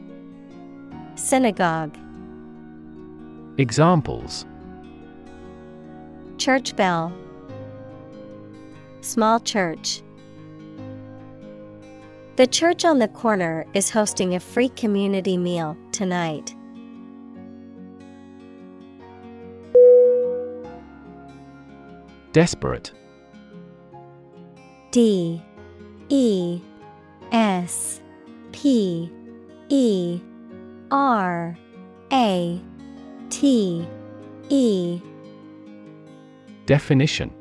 Synagogue, 1.15 1.95
Examples 3.57 4.45
Church 6.37 6.75
bell, 6.75 7.13
Small 9.01 9.39
church. 9.39 10.01
The 12.37 12.47
church 12.47 12.83
on 12.83 12.97
the 12.97 13.07
corner 13.07 13.67
is 13.75 13.91
hosting 13.91 14.33
a 14.33 14.39
free 14.39 14.69
community 14.69 15.37
meal 15.37 15.77
tonight. 15.91 16.54
Desperate. 22.35 22.91
D 24.91 25.41
E 26.09 26.59
S 27.31 28.01
P 28.51 29.09
E 29.69 30.19
R 30.91 31.57
A 32.11 32.61
T 33.29 33.87
E 34.49 35.01
Definition 36.65 37.31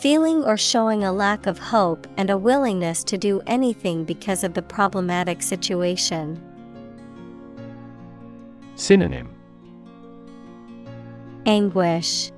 Feeling 0.00 0.42
or 0.42 0.56
showing 0.56 1.04
a 1.04 1.12
lack 1.12 1.46
of 1.46 1.56
hope 1.56 2.08
and 2.16 2.30
a 2.30 2.36
willingness 2.36 3.04
to 3.04 3.16
do 3.16 3.40
anything 3.46 4.02
because 4.02 4.42
of 4.42 4.54
the 4.54 4.62
problematic 4.62 5.40
situation. 5.40 6.42
Synonym 8.74 9.28
Anguish, 11.46 12.32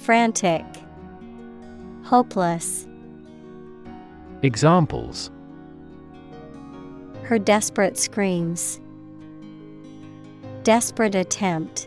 Frantic, 0.00 0.64
Hopeless. 2.04 2.88
Examples 4.42 5.30
Her 7.24 7.38
desperate 7.38 7.98
screams. 7.98 8.80
Desperate 10.62 11.14
attempt. 11.14 11.86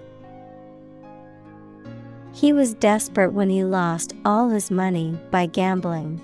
He 2.34 2.54
was 2.54 2.76
desperate 2.76 3.34
when 3.34 3.50
he 3.50 3.64
lost 3.64 4.14
all 4.26 4.50
his 4.50 4.70
money 4.70 5.18
by 5.32 5.48
gambling. 5.48 6.22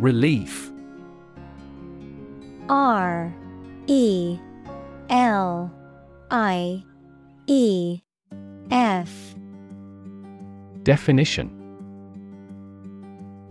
Relief 0.00 0.70
R 2.68 3.34
E 3.88 4.38
L 5.10 5.72
I 6.36 6.82
E 7.46 8.00
F. 8.72 9.36
Definition. 10.82 11.48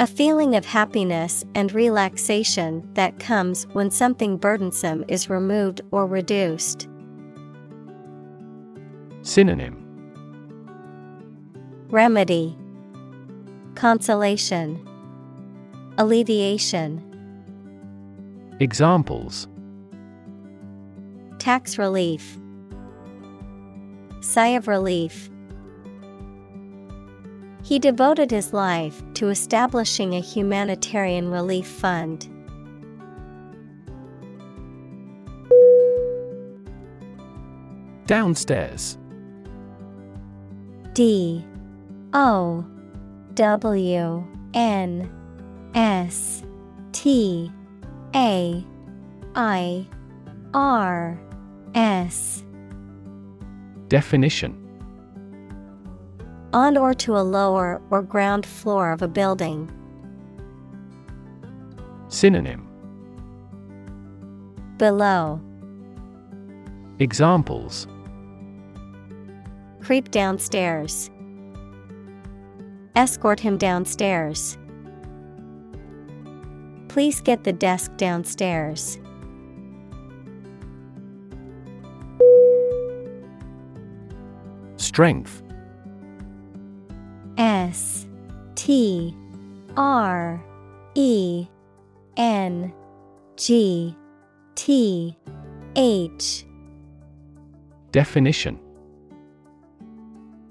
A 0.01 0.05
feeling 0.05 0.57
of 0.57 0.65
happiness 0.65 1.45
and 1.55 1.71
relaxation 1.71 2.85
that 2.95 3.19
comes 3.19 3.67
when 3.71 3.89
something 3.89 4.35
burdensome 4.35 5.05
is 5.07 5.29
removed 5.29 5.79
or 5.91 6.05
reduced. 6.05 6.89
Synonym. 9.21 9.77
Remedy. 11.87 12.57
Consolation. 13.75 14.85
Alleviation. 15.97 17.01
Examples. 18.59 19.47
Tax 21.39 21.77
relief 21.77 22.39
Sigh 24.23 24.55
of 24.55 24.69
relief. 24.69 25.29
He 27.61 27.77
devoted 27.77 28.31
his 28.31 28.53
life 28.53 29.03
to 29.15 29.27
establishing 29.27 30.15
a 30.15 30.21
humanitarian 30.21 31.29
relief 31.29 31.67
fund. 31.67 32.29
Downstairs 38.05 38.97
D 40.93 41.45
O 42.13 42.65
W 43.33 44.27
N 44.53 45.11
S 45.75 46.43
T 46.93 47.51
A 48.15 48.65
I 49.35 49.87
R 50.53 51.19
S 51.75 52.43
Definition 53.87 54.57
On 56.53 56.77
or 56.77 56.93
to 56.93 57.17
a 57.17 57.23
lower 57.23 57.81
or 57.89 58.01
ground 58.01 58.45
floor 58.45 58.91
of 58.91 59.01
a 59.01 59.07
building. 59.07 59.71
Synonym 62.07 62.67
Below. 64.77 65.41
Examples 66.99 67.87
Creep 69.81 70.11
downstairs. 70.11 71.09
Escort 72.95 73.39
him 73.39 73.57
downstairs. 73.57 74.57
Please 76.87 77.21
get 77.21 77.43
the 77.43 77.51
desk 77.51 77.91
downstairs. 77.97 78.99
Strength. 84.93 85.41
S 87.39 88.05
T 88.53 89.17
R 89.75 90.39
E 90.93 91.47
N 92.15 92.71
G 93.35 93.97
T 94.53 95.17
H. 95.75 96.45
Definition. 97.91 98.59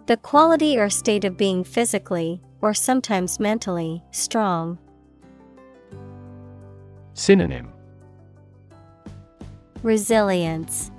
The 0.06 0.16
quality 0.16 0.76
or 0.76 0.90
state 0.90 1.24
of 1.24 1.36
being 1.36 1.62
physically, 1.62 2.42
or 2.60 2.74
sometimes 2.74 3.38
mentally, 3.38 4.02
strong. 4.10 4.76
Synonym. 7.14 7.72
Resilience, 9.84 10.90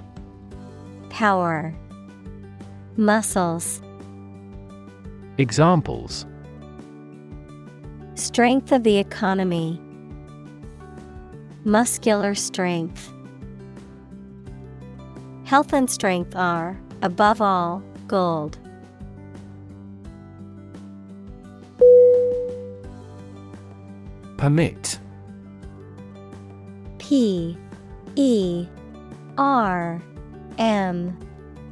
Power, 1.10 1.76
Muscles, 2.96 3.82
Examples 5.40 6.28
Strength 8.14 8.72
of 8.72 8.84
the 8.84 8.98
economy, 8.98 9.82
Muscular 11.64 12.36
strength. 12.36 13.12
Health 15.46 15.74
and 15.74 15.90
strength 15.90 16.36
are, 16.36 16.80
above 17.02 17.42
all, 17.42 17.82
gold. 18.08 18.60
Permit 24.38 25.00
P 27.00 27.58
E 28.16 28.68
R 29.38 30.00
M 30.60 31.18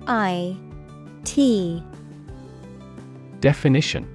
I 0.07 0.57
T. 1.31 1.81
Definition. 3.39 4.05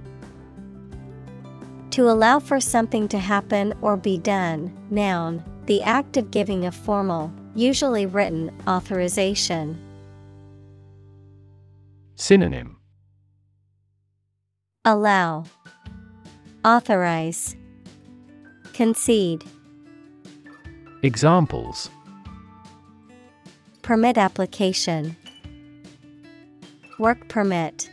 To 1.93 2.11
allow 2.11 2.39
for 2.39 2.61
something 2.61 3.09
to 3.09 3.19
happen 3.19 3.73
or 3.81 3.97
be 3.97 4.19
done, 4.19 4.71
noun, 4.91 5.43
the 5.64 5.83
act 5.83 6.19
of 6.19 6.31
giving 6.31 6.67
a 6.67 6.71
formal, 6.71 7.33
usually 7.55 8.05
written, 8.05 8.55
authorization. 8.69 9.81
Synonym. 12.17 12.77
Allow, 14.85 15.45
Authorize, 16.67 17.57
Concede, 18.75 19.43
Examples. 21.03 21.89
Permit 23.81 24.19
application, 24.19 25.17
Work 26.99 27.28
permit. 27.28 27.90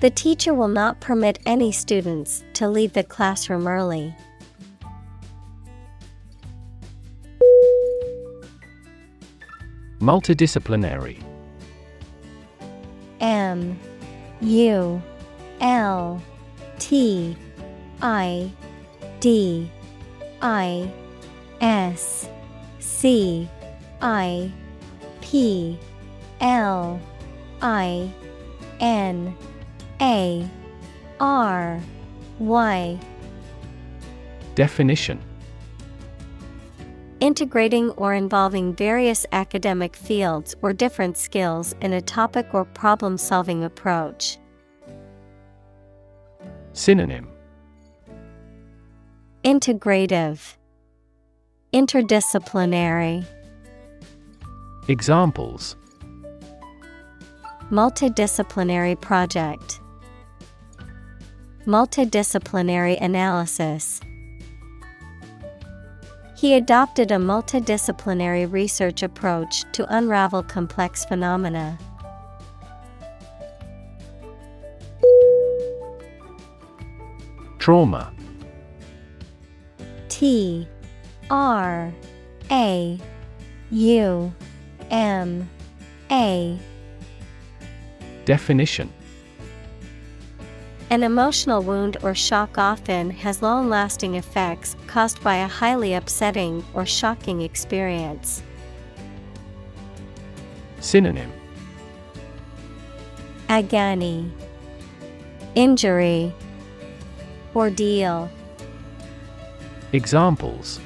The 0.00 0.10
teacher 0.10 0.54
will 0.54 0.68
not 0.68 1.00
permit 1.00 1.38
any 1.44 1.70
students 1.70 2.42
to 2.54 2.68
leave 2.68 2.94
the 2.94 3.04
classroom 3.04 3.68
early. 3.68 4.14
Multidisciplinary 10.00 11.22
M 13.20 13.78
U 14.40 15.00
L 15.60 16.22
T 16.80 17.36
I 18.00 18.50
D 19.20 19.70
I 20.40 20.90
S 21.60 22.28
C 22.80 23.48
I 24.00 24.50
P 25.20 25.78
L 26.42 27.00
I 27.62 28.12
N 28.80 29.34
A 30.00 30.50
R 31.20 31.80
Y. 32.40 33.00
Definition. 34.56 35.20
Integrating 37.20 37.90
or 37.90 38.12
involving 38.14 38.74
various 38.74 39.24
academic 39.30 39.94
fields 39.94 40.56
or 40.60 40.72
different 40.72 41.16
skills 41.16 41.76
in 41.80 41.92
a 41.92 42.00
topic 42.00 42.52
or 42.52 42.64
problem 42.64 43.16
solving 43.16 43.62
approach. 43.62 44.36
Synonym. 46.72 47.28
Integrative, 49.44 50.56
Interdisciplinary, 51.72 53.24
Examples 54.88 55.76
Multidisciplinary 57.72 59.00
project, 59.00 59.80
Multidisciplinary 61.64 63.00
analysis. 63.00 63.98
He 66.36 66.52
adopted 66.52 67.10
a 67.10 67.16
multidisciplinary 67.16 68.52
research 68.52 69.02
approach 69.02 69.64
to 69.72 69.86
unravel 69.88 70.42
complex 70.42 71.06
phenomena. 71.06 71.78
Trauma 77.58 78.12
T 80.10 80.68
R 81.30 81.90
A 82.50 83.00
U 83.70 84.34
M 84.90 85.48
A 86.10 86.58
Definition 88.24 88.92
An 90.90 91.02
emotional 91.02 91.62
wound 91.62 91.96
or 92.02 92.14
shock 92.14 92.58
often 92.58 93.10
has 93.10 93.42
long 93.42 93.68
lasting 93.68 94.14
effects 94.14 94.76
caused 94.86 95.22
by 95.22 95.36
a 95.36 95.48
highly 95.48 95.94
upsetting 95.94 96.64
or 96.74 96.86
shocking 96.86 97.42
experience. 97.42 98.42
Synonym 100.80 101.32
Agony, 103.48 104.30
Injury, 105.54 106.32
Ordeal. 107.54 108.30
Examples 109.92 110.80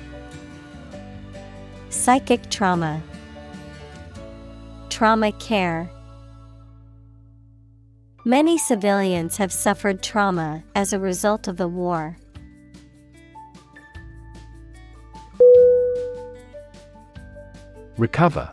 Psychic 1.91 2.51
trauma, 2.51 3.03
Trauma 4.91 5.33
care. 5.33 5.91
Many 8.27 8.59
civilians 8.59 9.37
have 9.37 9.53
suffered 9.53 10.03
trauma 10.03 10.65
as 10.75 10.93
a 10.93 10.99
result 10.99 11.47
of 11.47 11.59
the 11.59 11.69
war. 11.69 12.17
Recover 17.97 18.53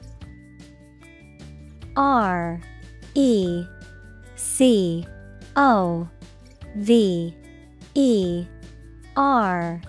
R 1.96 2.62
E 3.16 3.66
C 4.36 5.08
O 5.56 6.08
V 6.76 7.36
E 7.96 8.46
R 9.18 9.82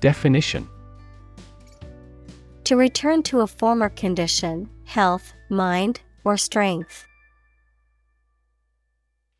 Definition 0.00 0.68
To 2.64 2.74
return 2.74 3.22
to 3.22 3.42
a 3.42 3.46
former 3.46 3.88
condition, 3.88 4.68
health, 4.82 5.32
mind, 5.48 6.00
or 6.24 6.36
strength. 6.36 7.06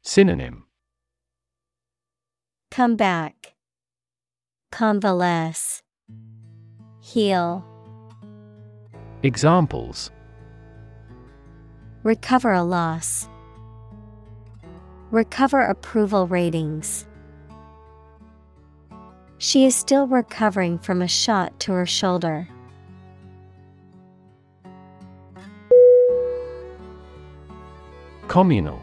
Synonym 0.05 0.64
Come 2.72 2.96
back. 2.96 3.55
Convalesce. 4.72 5.82
Heal. 7.00 7.64
Examples 9.22 10.11
Recover 12.03 12.53
a 12.53 12.64
loss. 12.64 13.28
Recover 15.12 15.61
approval 15.61 16.26
ratings. 16.26 17.07
She 19.38 19.64
is 19.64 19.76
still 19.76 20.09
recovering 20.09 20.80
from 20.80 21.00
a 21.00 21.07
shot 21.07 21.61
to 21.61 21.72
her 21.72 21.86
shoulder. 21.86 22.48
Communal 28.26 28.82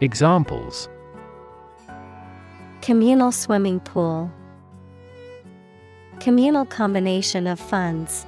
Examples. 0.00 0.88
Communal 2.82 3.32
swimming 3.32 3.80
pool, 3.80 4.30
Communal 6.20 6.64
combination 6.66 7.46
of 7.46 7.60
funds. 7.60 8.26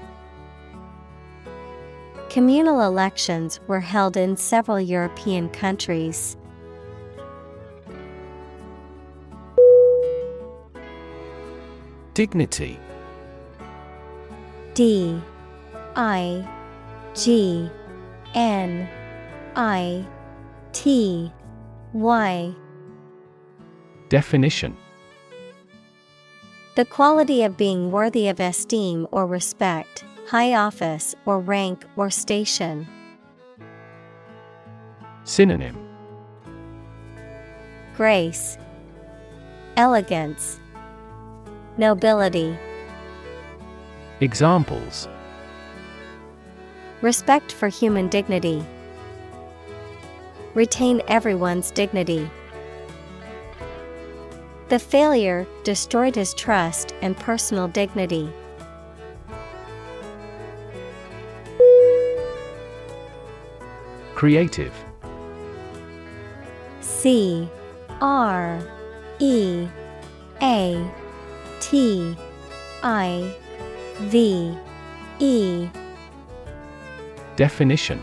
Communal 2.29 2.81
elections 2.83 3.59
were 3.67 3.81
held 3.81 4.17
in 4.17 4.37
several 4.37 4.81
European 4.81 5.49
countries. 5.49 6.37
Dignity. 12.15 12.79
D. 14.75 15.21
I. 15.97 16.49
G. 17.15 17.69
N. 18.35 18.89
I. 19.57 20.07
T 20.73 21.33
Y 21.93 22.55
Definition 24.09 24.77
The 26.77 26.85
quality 26.85 27.43
of 27.43 27.57
being 27.57 27.91
worthy 27.91 28.29
of 28.29 28.39
esteem 28.39 29.09
or 29.11 29.27
respect, 29.27 30.05
high 30.29 30.55
office 30.55 31.17
or 31.27 31.41
rank 31.41 31.85
or 31.97 32.09
station. 32.09 32.87
Synonym 35.25 35.77
Grace, 37.97 38.57
Elegance, 39.77 40.61
Nobility. 41.77 42.57
Examples 44.21 45.09
Respect 47.03 47.51
for 47.51 47.67
human 47.69 48.07
dignity. 48.09 48.65
Retain 50.55 51.01
everyone's 51.07 51.71
dignity. 51.71 52.29
The 54.69 54.79
failure 54.79 55.47
destroyed 55.65 56.15
his 56.15 56.35
trust 56.35 56.95
and 57.03 57.17
personal 57.17 57.69
dignity. 57.69 58.33
Creative 64.15 64.73
C 66.81 67.49
R 68.01 68.61
E 69.19 69.67
A 70.43 70.91
T 71.61 72.17
I 72.83 73.35
V 74.01 74.55
E 75.21 75.69
Definition 77.37 78.03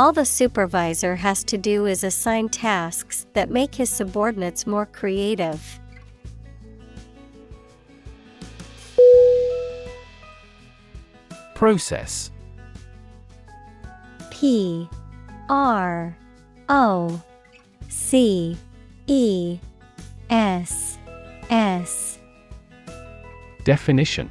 All 0.00 0.12
the 0.12 0.24
supervisor 0.24 1.16
has 1.16 1.44
to 1.44 1.58
do 1.58 1.84
is 1.84 2.04
assign 2.04 2.48
tasks 2.48 3.26
that 3.34 3.50
make 3.50 3.74
his 3.74 3.90
subordinates 3.90 4.66
more 4.66 4.86
creative. 4.86 5.78
Process. 11.54 12.30
P 14.30 14.88
R 15.50 16.16
O 16.70 17.22
C 17.90 18.56
E 19.06 19.58
S 20.30 20.96
S. 21.50 22.18
Definition 23.64 24.30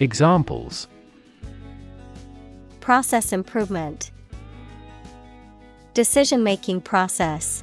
Examples. 0.00 0.88
Process 2.80 3.32
improvement. 3.32 4.10
Decision 5.94 6.42
making 6.42 6.80
process. 6.80 7.62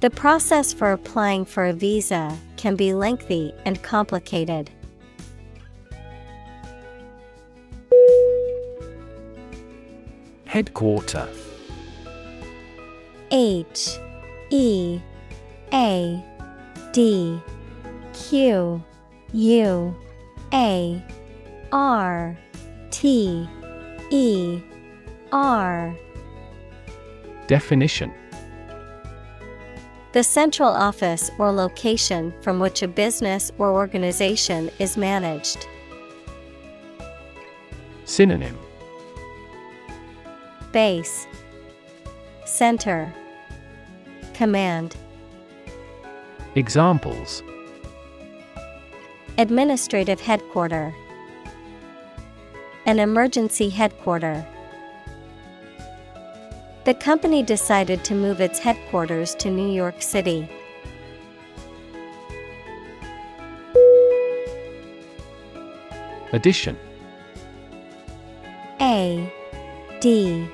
The 0.00 0.10
process 0.10 0.74
for 0.74 0.92
applying 0.92 1.46
for 1.46 1.64
a 1.64 1.72
visa 1.72 2.36
can 2.58 2.76
be 2.76 2.92
lengthy 2.92 3.54
and 3.64 3.82
complicated. 3.82 4.70
Headquarter. 10.44 11.26
H 13.30 13.98
E 14.50 15.00
A 15.72 16.24
D 16.92 17.40
Q 18.12 18.84
U 19.36 19.94
A 20.54 21.04
R 21.70 22.38
T 22.90 23.46
E 24.10 24.60
R. 25.30 25.94
Definition. 27.46 28.14
The 30.12 30.24
central 30.24 30.70
office 30.70 31.30
or 31.38 31.52
location 31.52 32.32
from 32.40 32.58
which 32.58 32.82
a 32.82 32.88
business 32.88 33.52
or 33.58 33.70
organization 33.72 34.70
is 34.78 34.96
managed. 34.96 35.66
Synonym. 38.06 38.58
Base. 40.72 41.26
Center. 42.46 43.12
Command. 44.32 44.96
Examples 46.54 47.42
Administrative 49.38 50.18
headquarter. 50.18 50.94
An 52.86 52.98
emergency 52.98 53.68
headquarter. 53.68 54.46
The 56.84 56.94
company 56.94 57.42
decided 57.42 58.02
to 58.04 58.14
move 58.14 58.40
its 58.40 58.58
headquarters 58.58 59.34
to 59.34 59.50
New 59.50 59.70
York 59.70 60.00
City. 60.00 60.48
Addition. 66.32 66.78
A 68.80 69.30
D 70.00 70.48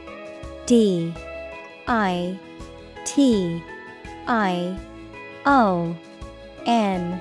D 0.66 1.14
I 1.86 2.36
T 3.04 3.62
I 4.26 4.76
O 5.46 5.96
N 6.66 7.20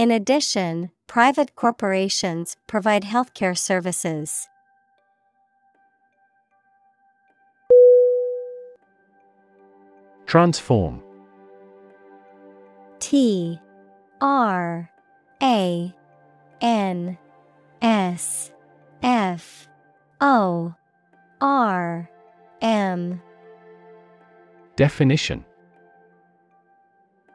In 0.00 0.10
addition, 0.10 0.90
private 1.06 1.54
corporations 1.56 2.56
provide 2.66 3.02
healthcare 3.02 3.54
services. 3.54 4.48
Transform. 10.24 11.02
T 12.98 13.60
R 14.22 14.90
A 15.42 15.94
N 16.62 17.18
S 17.82 18.52
F 19.02 19.68
O 20.22 20.74
R 21.42 22.10
M. 22.62 23.20
Definition 24.76 25.44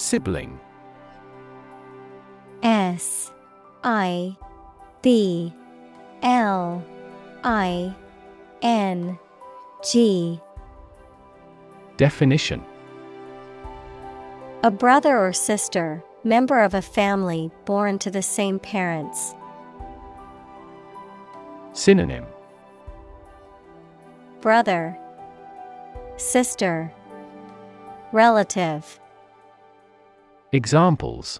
Sibling 0.00 0.58
S 2.62 3.30
I 3.84 4.34
B 5.02 5.52
L 6.22 6.82
I 7.44 7.94
N 8.62 9.18
G 9.84 10.40
Definition 11.98 12.64
A 14.62 14.70
brother 14.70 15.18
or 15.18 15.34
sister, 15.34 16.02
member 16.24 16.62
of 16.62 16.72
a 16.72 16.80
family 16.80 17.50
born 17.66 17.98
to 17.98 18.10
the 18.10 18.22
same 18.22 18.58
parents. 18.58 19.34
Synonym 21.74 22.24
Brother, 24.40 24.98
Sister, 26.16 26.90
Relative. 28.12 28.98
Examples 30.52 31.38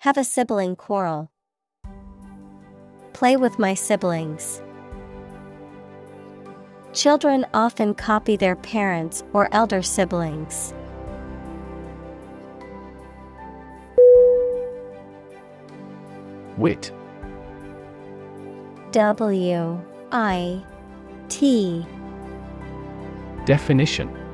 Have 0.00 0.18
a 0.18 0.22
sibling 0.22 0.76
quarrel. 0.76 1.30
Play 3.14 3.38
with 3.38 3.58
my 3.58 3.72
siblings. 3.72 4.60
Children 6.92 7.46
often 7.54 7.94
copy 7.94 8.36
their 8.36 8.54
parents 8.56 9.24
or 9.32 9.48
elder 9.52 9.80
siblings. 9.80 10.74
Wit 16.58 16.92
W 18.92 19.82
I 20.12 20.62
T 21.30 21.86
Definition 23.46 24.25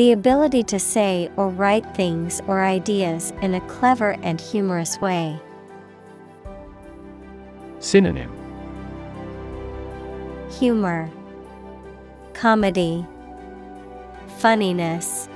The 0.00 0.12
ability 0.12 0.62
to 0.62 0.78
say 0.78 1.30
or 1.36 1.50
write 1.50 1.84
things 1.94 2.40
or 2.46 2.62
ideas 2.62 3.34
in 3.42 3.52
a 3.52 3.60
clever 3.68 4.16
and 4.22 4.40
humorous 4.40 4.98
way. 4.98 5.38
Synonym 7.80 8.32
Humor, 10.58 11.10
Comedy, 12.32 13.04
Funniness. 14.38 15.28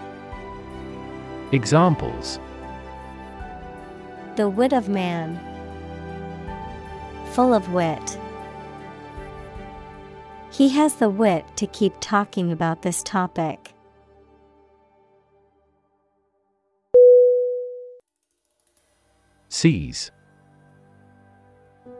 Examples 1.52 2.40
The 4.36 4.48
wit 4.48 4.72
of 4.72 4.88
man. 4.88 5.38
Full 7.32 7.52
of 7.52 7.70
wit. 7.74 8.18
He 10.50 10.70
has 10.70 10.94
the 10.94 11.10
wit 11.10 11.44
to 11.56 11.66
keep 11.66 11.92
talking 12.00 12.50
about 12.50 12.80
this 12.80 13.02
topic. 13.02 13.73
Seize. 19.54 20.10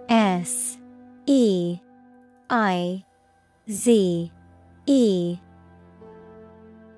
S 0.09 0.77
E 1.27 1.79
I 2.51 3.05
Z 3.71 4.33
E 4.87 5.37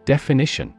Definition 0.07 0.73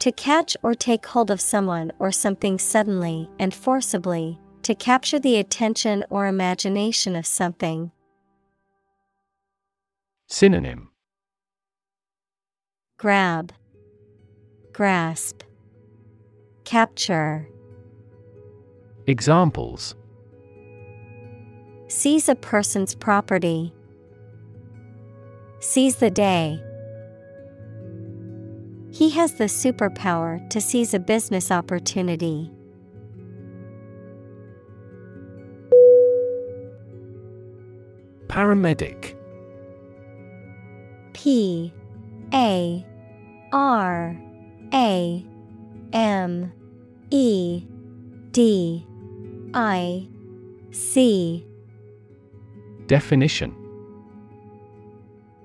To 0.00 0.12
catch 0.12 0.54
or 0.62 0.74
take 0.74 1.06
hold 1.06 1.30
of 1.30 1.40
someone 1.40 1.90
or 1.98 2.12
something 2.12 2.58
suddenly 2.58 3.30
and 3.38 3.54
forcibly, 3.54 4.38
to 4.64 4.74
capture 4.74 5.18
the 5.18 5.36
attention 5.36 6.04
or 6.10 6.26
imagination 6.26 7.16
of 7.16 7.24
something. 7.24 7.90
Synonym 10.26 10.90
Grab, 12.98 13.54
Grasp, 14.74 15.42
Capture. 16.66 17.48
Examples 19.08 19.94
Seize 21.86 22.28
a 22.28 22.34
person's 22.34 22.94
property. 22.94 23.72
Seize 25.60 25.96
the 25.96 26.10
day. 26.10 26.62
He 28.90 29.08
has 29.08 29.32
the 29.32 29.44
superpower 29.44 30.46
to 30.50 30.60
seize 30.60 30.92
a 30.92 30.98
business 30.98 31.50
opportunity. 31.50 32.50
Paramedic 38.26 39.16
P 41.14 41.72
A 42.34 42.86
R 43.54 44.20
A 44.74 45.24
M 45.94 46.52
E 47.10 47.62
D 48.32 48.84
I 49.54 50.08
C 50.70 51.46
Definition. 52.86 53.54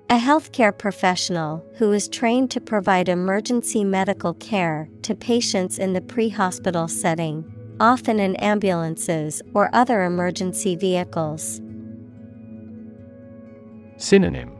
A 0.09 0.17
healthcare 0.17 0.77
professional 0.77 1.65
who 1.77 1.91
is 1.91 2.07
trained 2.07 2.51
to 2.51 2.61
provide 2.61 3.09
emergency 3.09 3.83
medical 3.83 4.33
care 4.35 4.89
to 5.01 5.15
patients 5.15 5.79
in 5.79 5.93
the 5.93 6.01
pre 6.01 6.29
hospital 6.29 6.87
setting, 6.87 7.43
often 7.79 8.19
in 8.19 8.35
ambulances 8.35 9.41
or 9.53 9.69
other 9.73 10.03
emergency 10.03 10.75
vehicles. 10.75 11.61
Synonym. 13.97 14.51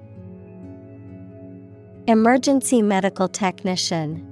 Emergency 2.08 2.82
medical 2.82 3.28
technician, 3.28 4.30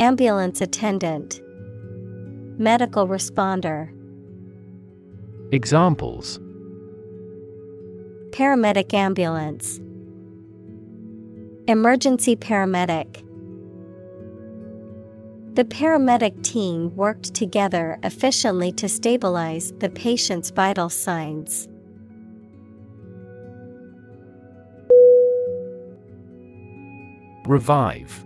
Ambulance 0.00 0.60
attendant, 0.60 1.40
Medical 2.58 3.08
responder. 3.08 3.90
Examples 5.50 6.38
Paramedic 8.30 8.94
ambulance. 8.94 9.80
Emergency 11.66 12.36
paramedic. 12.36 13.22
The 15.54 15.64
paramedic 15.64 16.44
team 16.44 16.94
worked 16.94 17.34
together 17.34 17.98
efficiently 18.02 18.70
to 18.72 18.88
stabilize 18.88 19.72
the 19.78 19.88
patient's 19.88 20.50
vital 20.50 20.88
signs. 20.88 21.68
Revive 27.46 28.24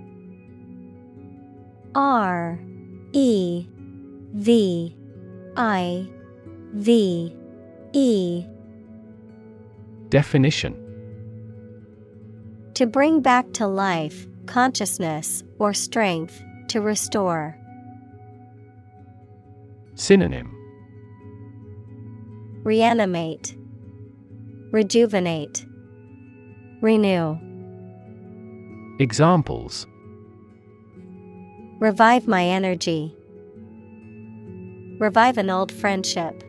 R 1.94 2.58
E 3.12 3.66
V 4.34 4.94
I 5.56 6.08
V 6.74 7.34
E 7.92 8.44
Definition 10.10 10.74
To 12.74 12.86
bring 12.86 13.20
back 13.20 13.52
to 13.54 13.66
life, 13.66 14.26
consciousness, 14.46 15.42
or 15.58 15.72
strength, 15.74 16.42
to 16.68 16.80
restore. 16.80 17.56
Synonym 19.94 20.54
Reanimate, 22.62 23.56
Rejuvenate, 24.70 25.64
Renew. 26.82 27.38
Examples 29.00 29.86
Revive 31.80 32.26
my 32.28 32.44
energy. 32.44 33.17
Revive 34.98 35.38
an 35.38 35.48
old 35.48 35.70
friendship. 35.70 36.42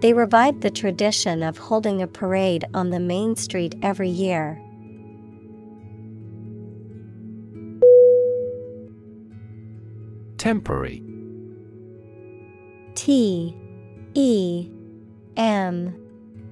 They 0.00 0.12
revived 0.12 0.62
the 0.62 0.70
tradition 0.70 1.42
of 1.42 1.58
holding 1.58 2.02
a 2.02 2.06
parade 2.06 2.64
on 2.74 2.90
the 2.90 3.00
main 3.00 3.36
street 3.36 3.76
every 3.82 4.08
year. 4.08 4.60
Temporary 10.38 11.02
T 12.94 13.56
E 14.14 14.70
M 15.36 15.94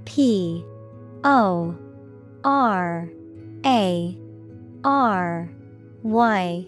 P 0.05 0.65
O 1.25 1.77
R 2.45 3.09
A 3.65 4.19
R 4.85 5.51
Y 6.03 6.67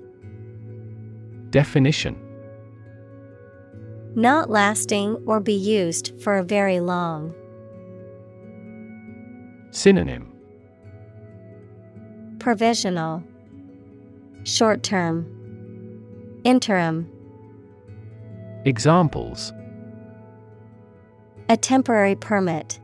Definition 1.50 2.27
Not 4.18 4.50
lasting 4.50 5.22
or 5.26 5.38
be 5.38 5.54
used 5.54 6.12
for 6.20 6.38
a 6.38 6.42
very 6.42 6.80
long. 6.80 7.32
Synonym. 9.70 10.32
Provisional. 12.40 13.22
Short 14.42 14.82
term. 14.82 15.24
Interim. 16.42 17.08
Examples. 18.64 19.52
A 21.48 21.56
temporary 21.56 22.16
permit. 22.16 22.80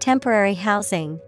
Temporary 0.00 0.52
housing. 0.52 1.18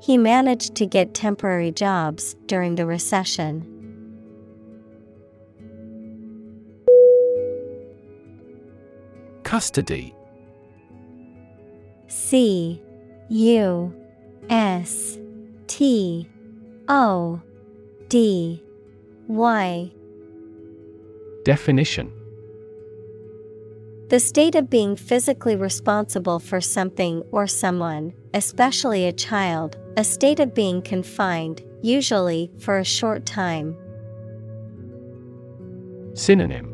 He 0.00 0.18
managed 0.18 0.74
to 0.74 0.84
get 0.84 1.14
temporary 1.14 1.70
jobs 1.70 2.34
during 2.46 2.74
the 2.74 2.86
recession. 2.86 3.81
Custody. 9.52 10.14
C 12.06 12.80
U 13.28 13.94
S 14.48 15.18
T 15.66 16.26
O 16.88 17.38
D 18.08 18.62
Y. 19.28 19.92
Definition. 21.44 22.10
The 24.08 24.20
state 24.20 24.54
of 24.54 24.70
being 24.70 24.96
physically 24.96 25.56
responsible 25.56 26.38
for 26.38 26.62
something 26.62 27.22
or 27.30 27.46
someone, 27.46 28.14
especially 28.32 29.06
a 29.06 29.12
child, 29.12 29.76
a 29.98 30.04
state 30.04 30.40
of 30.40 30.54
being 30.54 30.80
confined, 30.80 31.60
usually 31.82 32.50
for 32.58 32.78
a 32.78 32.84
short 32.84 33.26
time. 33.26 33.76
Synonym 36.14 36.71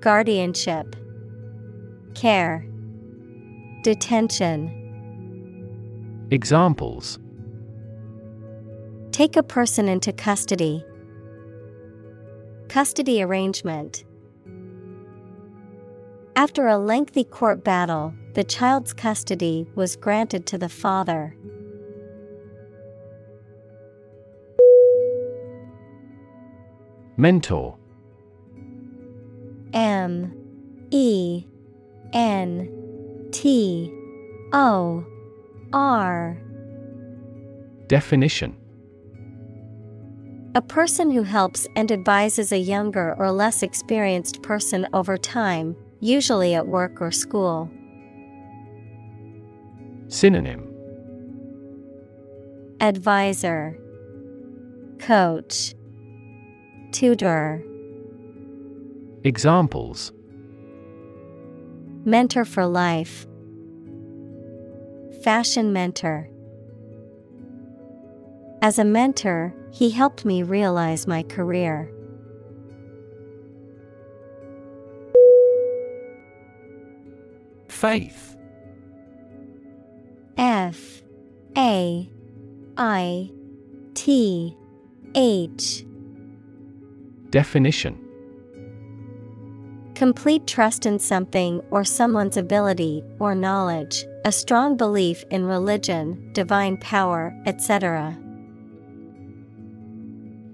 Guardianship, 0.00 0.96
Care, 2.14 2.66
Detention. 3.82 4.76
Examples 6.30 7.18
Take 9.12 9.36
a 9.36 9.42
person 9.42 9.90
into 9.90 10.12
custody. 10.14 10.82
Custody 12.68 13.22
arrangement. 13.22 14.04
After 16.34 16.66
a 16.66 16.78
lengthy 16.78 17.24
court 17.24 17.62
battle, 17.62 18.14
the 18.32 18.44
child's 18.44 18.94
custody 18.94 19.66
was 19.74 19.96
granted 19.96 20.46
to 20.46 20.56
the 20.56 20.70
father. 20.70 21.36
Mentor 27.18 27.79
M 29.72 30.32
E 30.90 31.44
N 32.12 33.28
T 33.32 33.92
O 34.52 35.04
R. 35.72 36.36
Definition. 37.86 38.56
A 40.56 40.60
person 40.62 41.12
who 41.12 41.22
helps 41.22 41.68
and 41.76 41.92
advises 41.92 42.50
a 42.50 42.58
younger 42.58 43.14
or 43.18 43.30
less 43.30 43.62
experienced 43.62 44.42
person 44.42 44.86
over 44.92 45.16
time, 45.16 45.76
usually 46.00 46.54
at 46.54 46.66
work 46.66 47.00
or 47.00 47.12
school. 47.12 47.70
Synonym. 50.08 50.66
Advisor, 52.80 53.78
Coach, 54.98 55.74
Tutor, 56.90 57.62
Examples. 59.22 60.12
Mentor 62.06 62.46
for 62.46 62.64
life, 62.64 63.26
Fashion 65.22 65.74
mentor. 65.74 66.30
As 68.62 68.78
a 68.78 68.84
mentor, 68.84 69.54
he 69.70 69.90
helped 69.90 70.24
me 70.24 70.42
realize 70.42 71.06
my 71.06 71.22
career. 71.22 71.92
Faith. 77.68 78.38
F 80.38 81.02
A 81.58 82.10
I 82.78 83.30
T 83.92 84.56
H. 85.14 85.84
Definition 87.28 88.09
Complete 90.00 90.46
trust 90.46 90.86
in 90.86 90.98
something 90.98 91.60
or 91.70 91.84
someone's 91.84 92.38
ability 92.38 93.04
or 93.18 93.34
knowledge, 93.34 94.06
a 94.24 94.32
strong 94.32 94.74
belief 94.74 95.22
in 95.30 95.44
religion, 95.44 96.32
divine 96.32 96.78
power, 96.78 97.38
etc. 97.44 98.18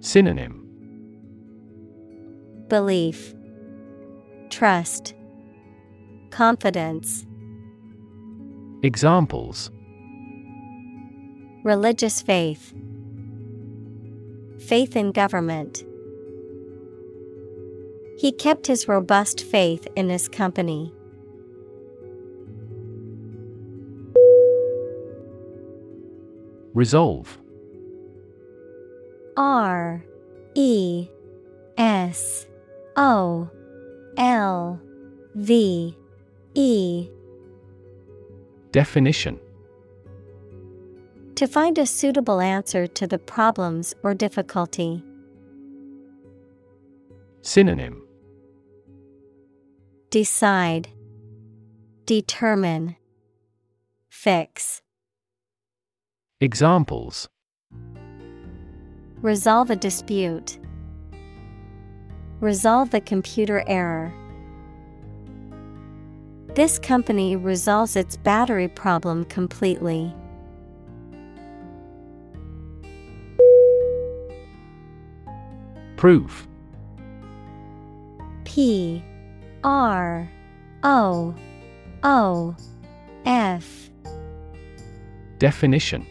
Synonym 0.00 0.66
Belief, 2.66 3.36
Trust, 4.50 5.14
Confidence. 6.30 7.24
Examples 8.82 9.70
Religious 11.62 12.20
faith, 12.20 12.74
Faith 14.58 14.96
in 14.96 15.12
government. 15.12 15.84
He 18.18 18.32
kept 18.32 18.66
his 18.66 18.88
robust 18.88 19.42
faith 19.44 19.86
in 19.94 20.08
his 20.08 20.28
company. 20.28 20.92
Resolve 26.72 27.38
R 29.36 30.04
E 30.54 31.08
S 31.76 32.46
O 32.96 33.50
L 34.16 34.80
V 35.34 35.96
E 36.54 37.08
Definition 38.72 39.38
To 41.34 41.46
find 41.46 41.78
a 41.78 41.86
suitable 41.86 42.40
answer 42.40 42.86
to 42.86 43.06
the 43.06 43.18
problems 43.18 43.94
or 44.02 44.14
difficulty. 44.14 45.02
Synonym 47.42 48.05
Decide, 50.16 50.88
Determine, 52.06 52.96
Fix. 54.08 54.80
Examples 56.40 57.28
Resolve 59.20 59.68
a 59.70 59.76
dispute. 59.76 60.58
Resolve 62.40 62.92
the 62.92 63.02
computer 63.02 63.62
error. 63.66 64.10
This 66.54 66.78
company 66.78 67.36
resolves 67.36 67.94
its 67.94 68.16
battery 68.16 68.68
problem 68.68 69.26
completely. 69.26 70.14
Proof 75.98 76.48
P 78.44 79.04
R 79.66 80.30
O 80.84 81.34
O 82.04 82.56
F. 83.24 83.90
Definition. 85.38 86.06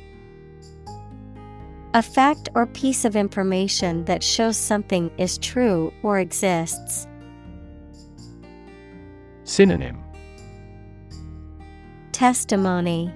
A 1.93 2.01
fact 2.01 2.49
or 2.53 2.65
piece 2.65 3.05
of 3.05 3.15
information 3.15 4.03
that 4.05 4.21
shows 4.21 4.57
something 4.57 5.09
is 5.17 5.37
true 5.37 5.93
or 6.03 6.19
exists. 6.19 7.07
Synonym. 9.45 10.03
Testimony, 12.11 13.09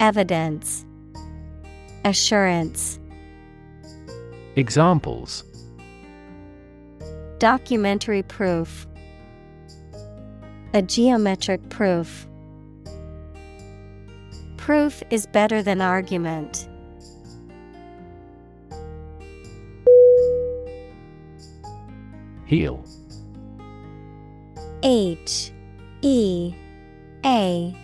Evidence, 0.00 0.86
Assurance. 2.06 2.98
Examples. 4.56 5.44
Documentary 7.38 8.22
proof, 8.22 8.86
A 10.72 10.80
geometric 10.80 11.68
proof. 11.68 12.28
Proof 14.56 15.02
is 15.10 15.26
better 15.26 15.64
than 15.64 15.80
argument. 15.80 16.68
Heal 22.46 22.84
H 24.84 25.50
E 26.02 26.54
A 27.24 27.76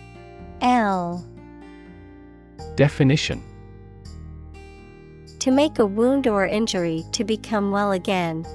L 0.61 1.25
Definition 2.75 3.43
To 5.39 5.51
make 5.51 5.77
a 5.79 5.85
wound 5.85 6.25
or 6.25 6.45
injury 6.45 7.03
to 7.11 7.25
become 7.25 7.71
well 7.71 7.91
again. 7.91 8.45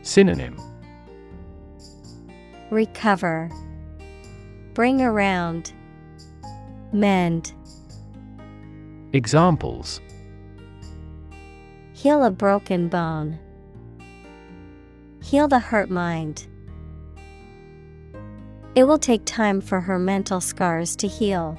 Synonym 0.00 0.56
Recover. 2.70 3.50
Bring 4.74 5.00
around. 5.00 5.72
Mend. 6.92 7.52
Examples 9.12 10.00
Heal 11.94 12.22
a 12.22 12.30
broken 12.30 12.88
bone. 12.88 13.38
Heal 15.22 15.48
the 15.48 15.58
hurt 15.58 15.90
mind. 15.90 16.46
It 18.76 18.84
will 18.84 18.98
take 18.98 19.24
time 19.24 19.60
for 19.60 19.80
her 19.80 19.98
mental 19.98 20.40
scars 20.40 20.94
to 20.96 21.08
heal. 21.08 21.58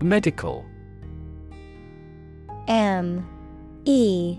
Medical 0.00 0.64
M 2.68 3.26
E 3.84 4.38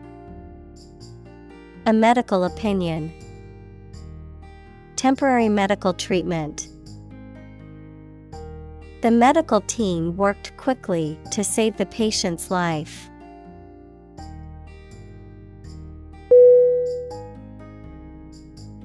A 1.87 1.93
medical 1.93 2.43
opinion. 2.43 3.11
Temporary 4.95 5.49
medical 5.49 5.95
treatment. 5.95 6.67
The 9.01 9.09
medical 9.09 9.61
team 9.61 10.15
worked 10.15 10.55
quickly 10.57 11.17
to 11.31 11.43
save 11.43 11.77
the 11.77 11.87
patient's 11.87 12.51
life. 12.51 13.09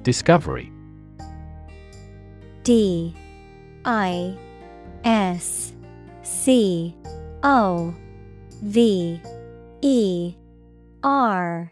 Discovery. 0.01 0.71
D. 2.63 3.15
I. 3.85 4.35
S. 5.03 5.71
C. 6.23 6.95
O. 7.43 7.93
V. 8.63 9.21
E. 9.83 10.35
R 11.03 11.71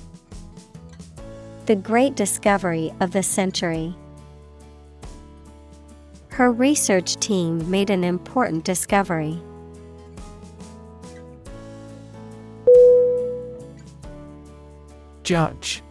The 1.67 1.75
great 1.75 2.15
discovery 2.15 2.91
of 2.99 3.11
the 3.11 3.23
century. 3.23 3.95
Her 6.29 6.51
research 6.51 7.15
team 7.17 7.69
made 7.69 7.89
an 7.89 8.03
important 8.03 8.65
discovery. 8.65 9.39
Judge 15.23 15.81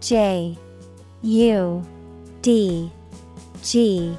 J 0.00 0.58
U 1.22 1.86
D 2.42 2.90
G 3.62 4.16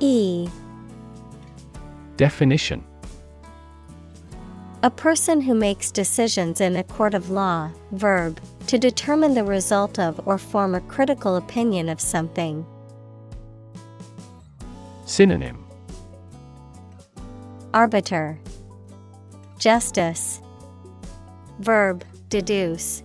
E 0.00 0.48
Definition 2.16 2.84
A 4.84 4.90
person 4.90 5.40
who 5.40 5.54
makes 5.54 5.90
decisions 5.90 6.60
in 6.60 6.76
a 6.76 6.84
court 6.84 7.14
of 7.14 7.30
law, 7.30 7.70
verb, 7.92 8.38
to 8.66 8.76
determine 8.76 9.32
the 9.32 9.42
result 9.42 9.98
of 9.98 10.20
or 10.28 10.36
form 10.36 10.74
a 10.74 10.80
critical 10.82 11.36
opinion 11.36 11.88
of 11.88 12.02
something. 12.02 12.66
Synonym 15.06 15.64
Arbiter 17.72 18.38
Justice 19.58 20.42
Verb 21.60 22.04
Deduce 22.28 23.02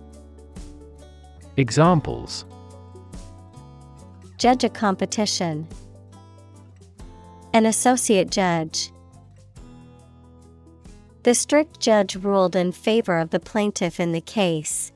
Examples 1.56 2.44
Judge 4.36 4.64
a 4.64 4.68
competition. 4.68 5.66
An 7.54 7.64
associate 7.64 8.30
judge. 8.30 8.92
The 11.22 11.34
strict 11.34 11.80
judge 11.80 12.16
ruled 12.16 12.56
in 12.56 12.72
favor 12.72 13.18
of 13.18 13.28
the 13.28 13.40
plaintiff 13.40 14.00
in 14.00 14.12
the 14.12 14.22
case. 14.22 14.90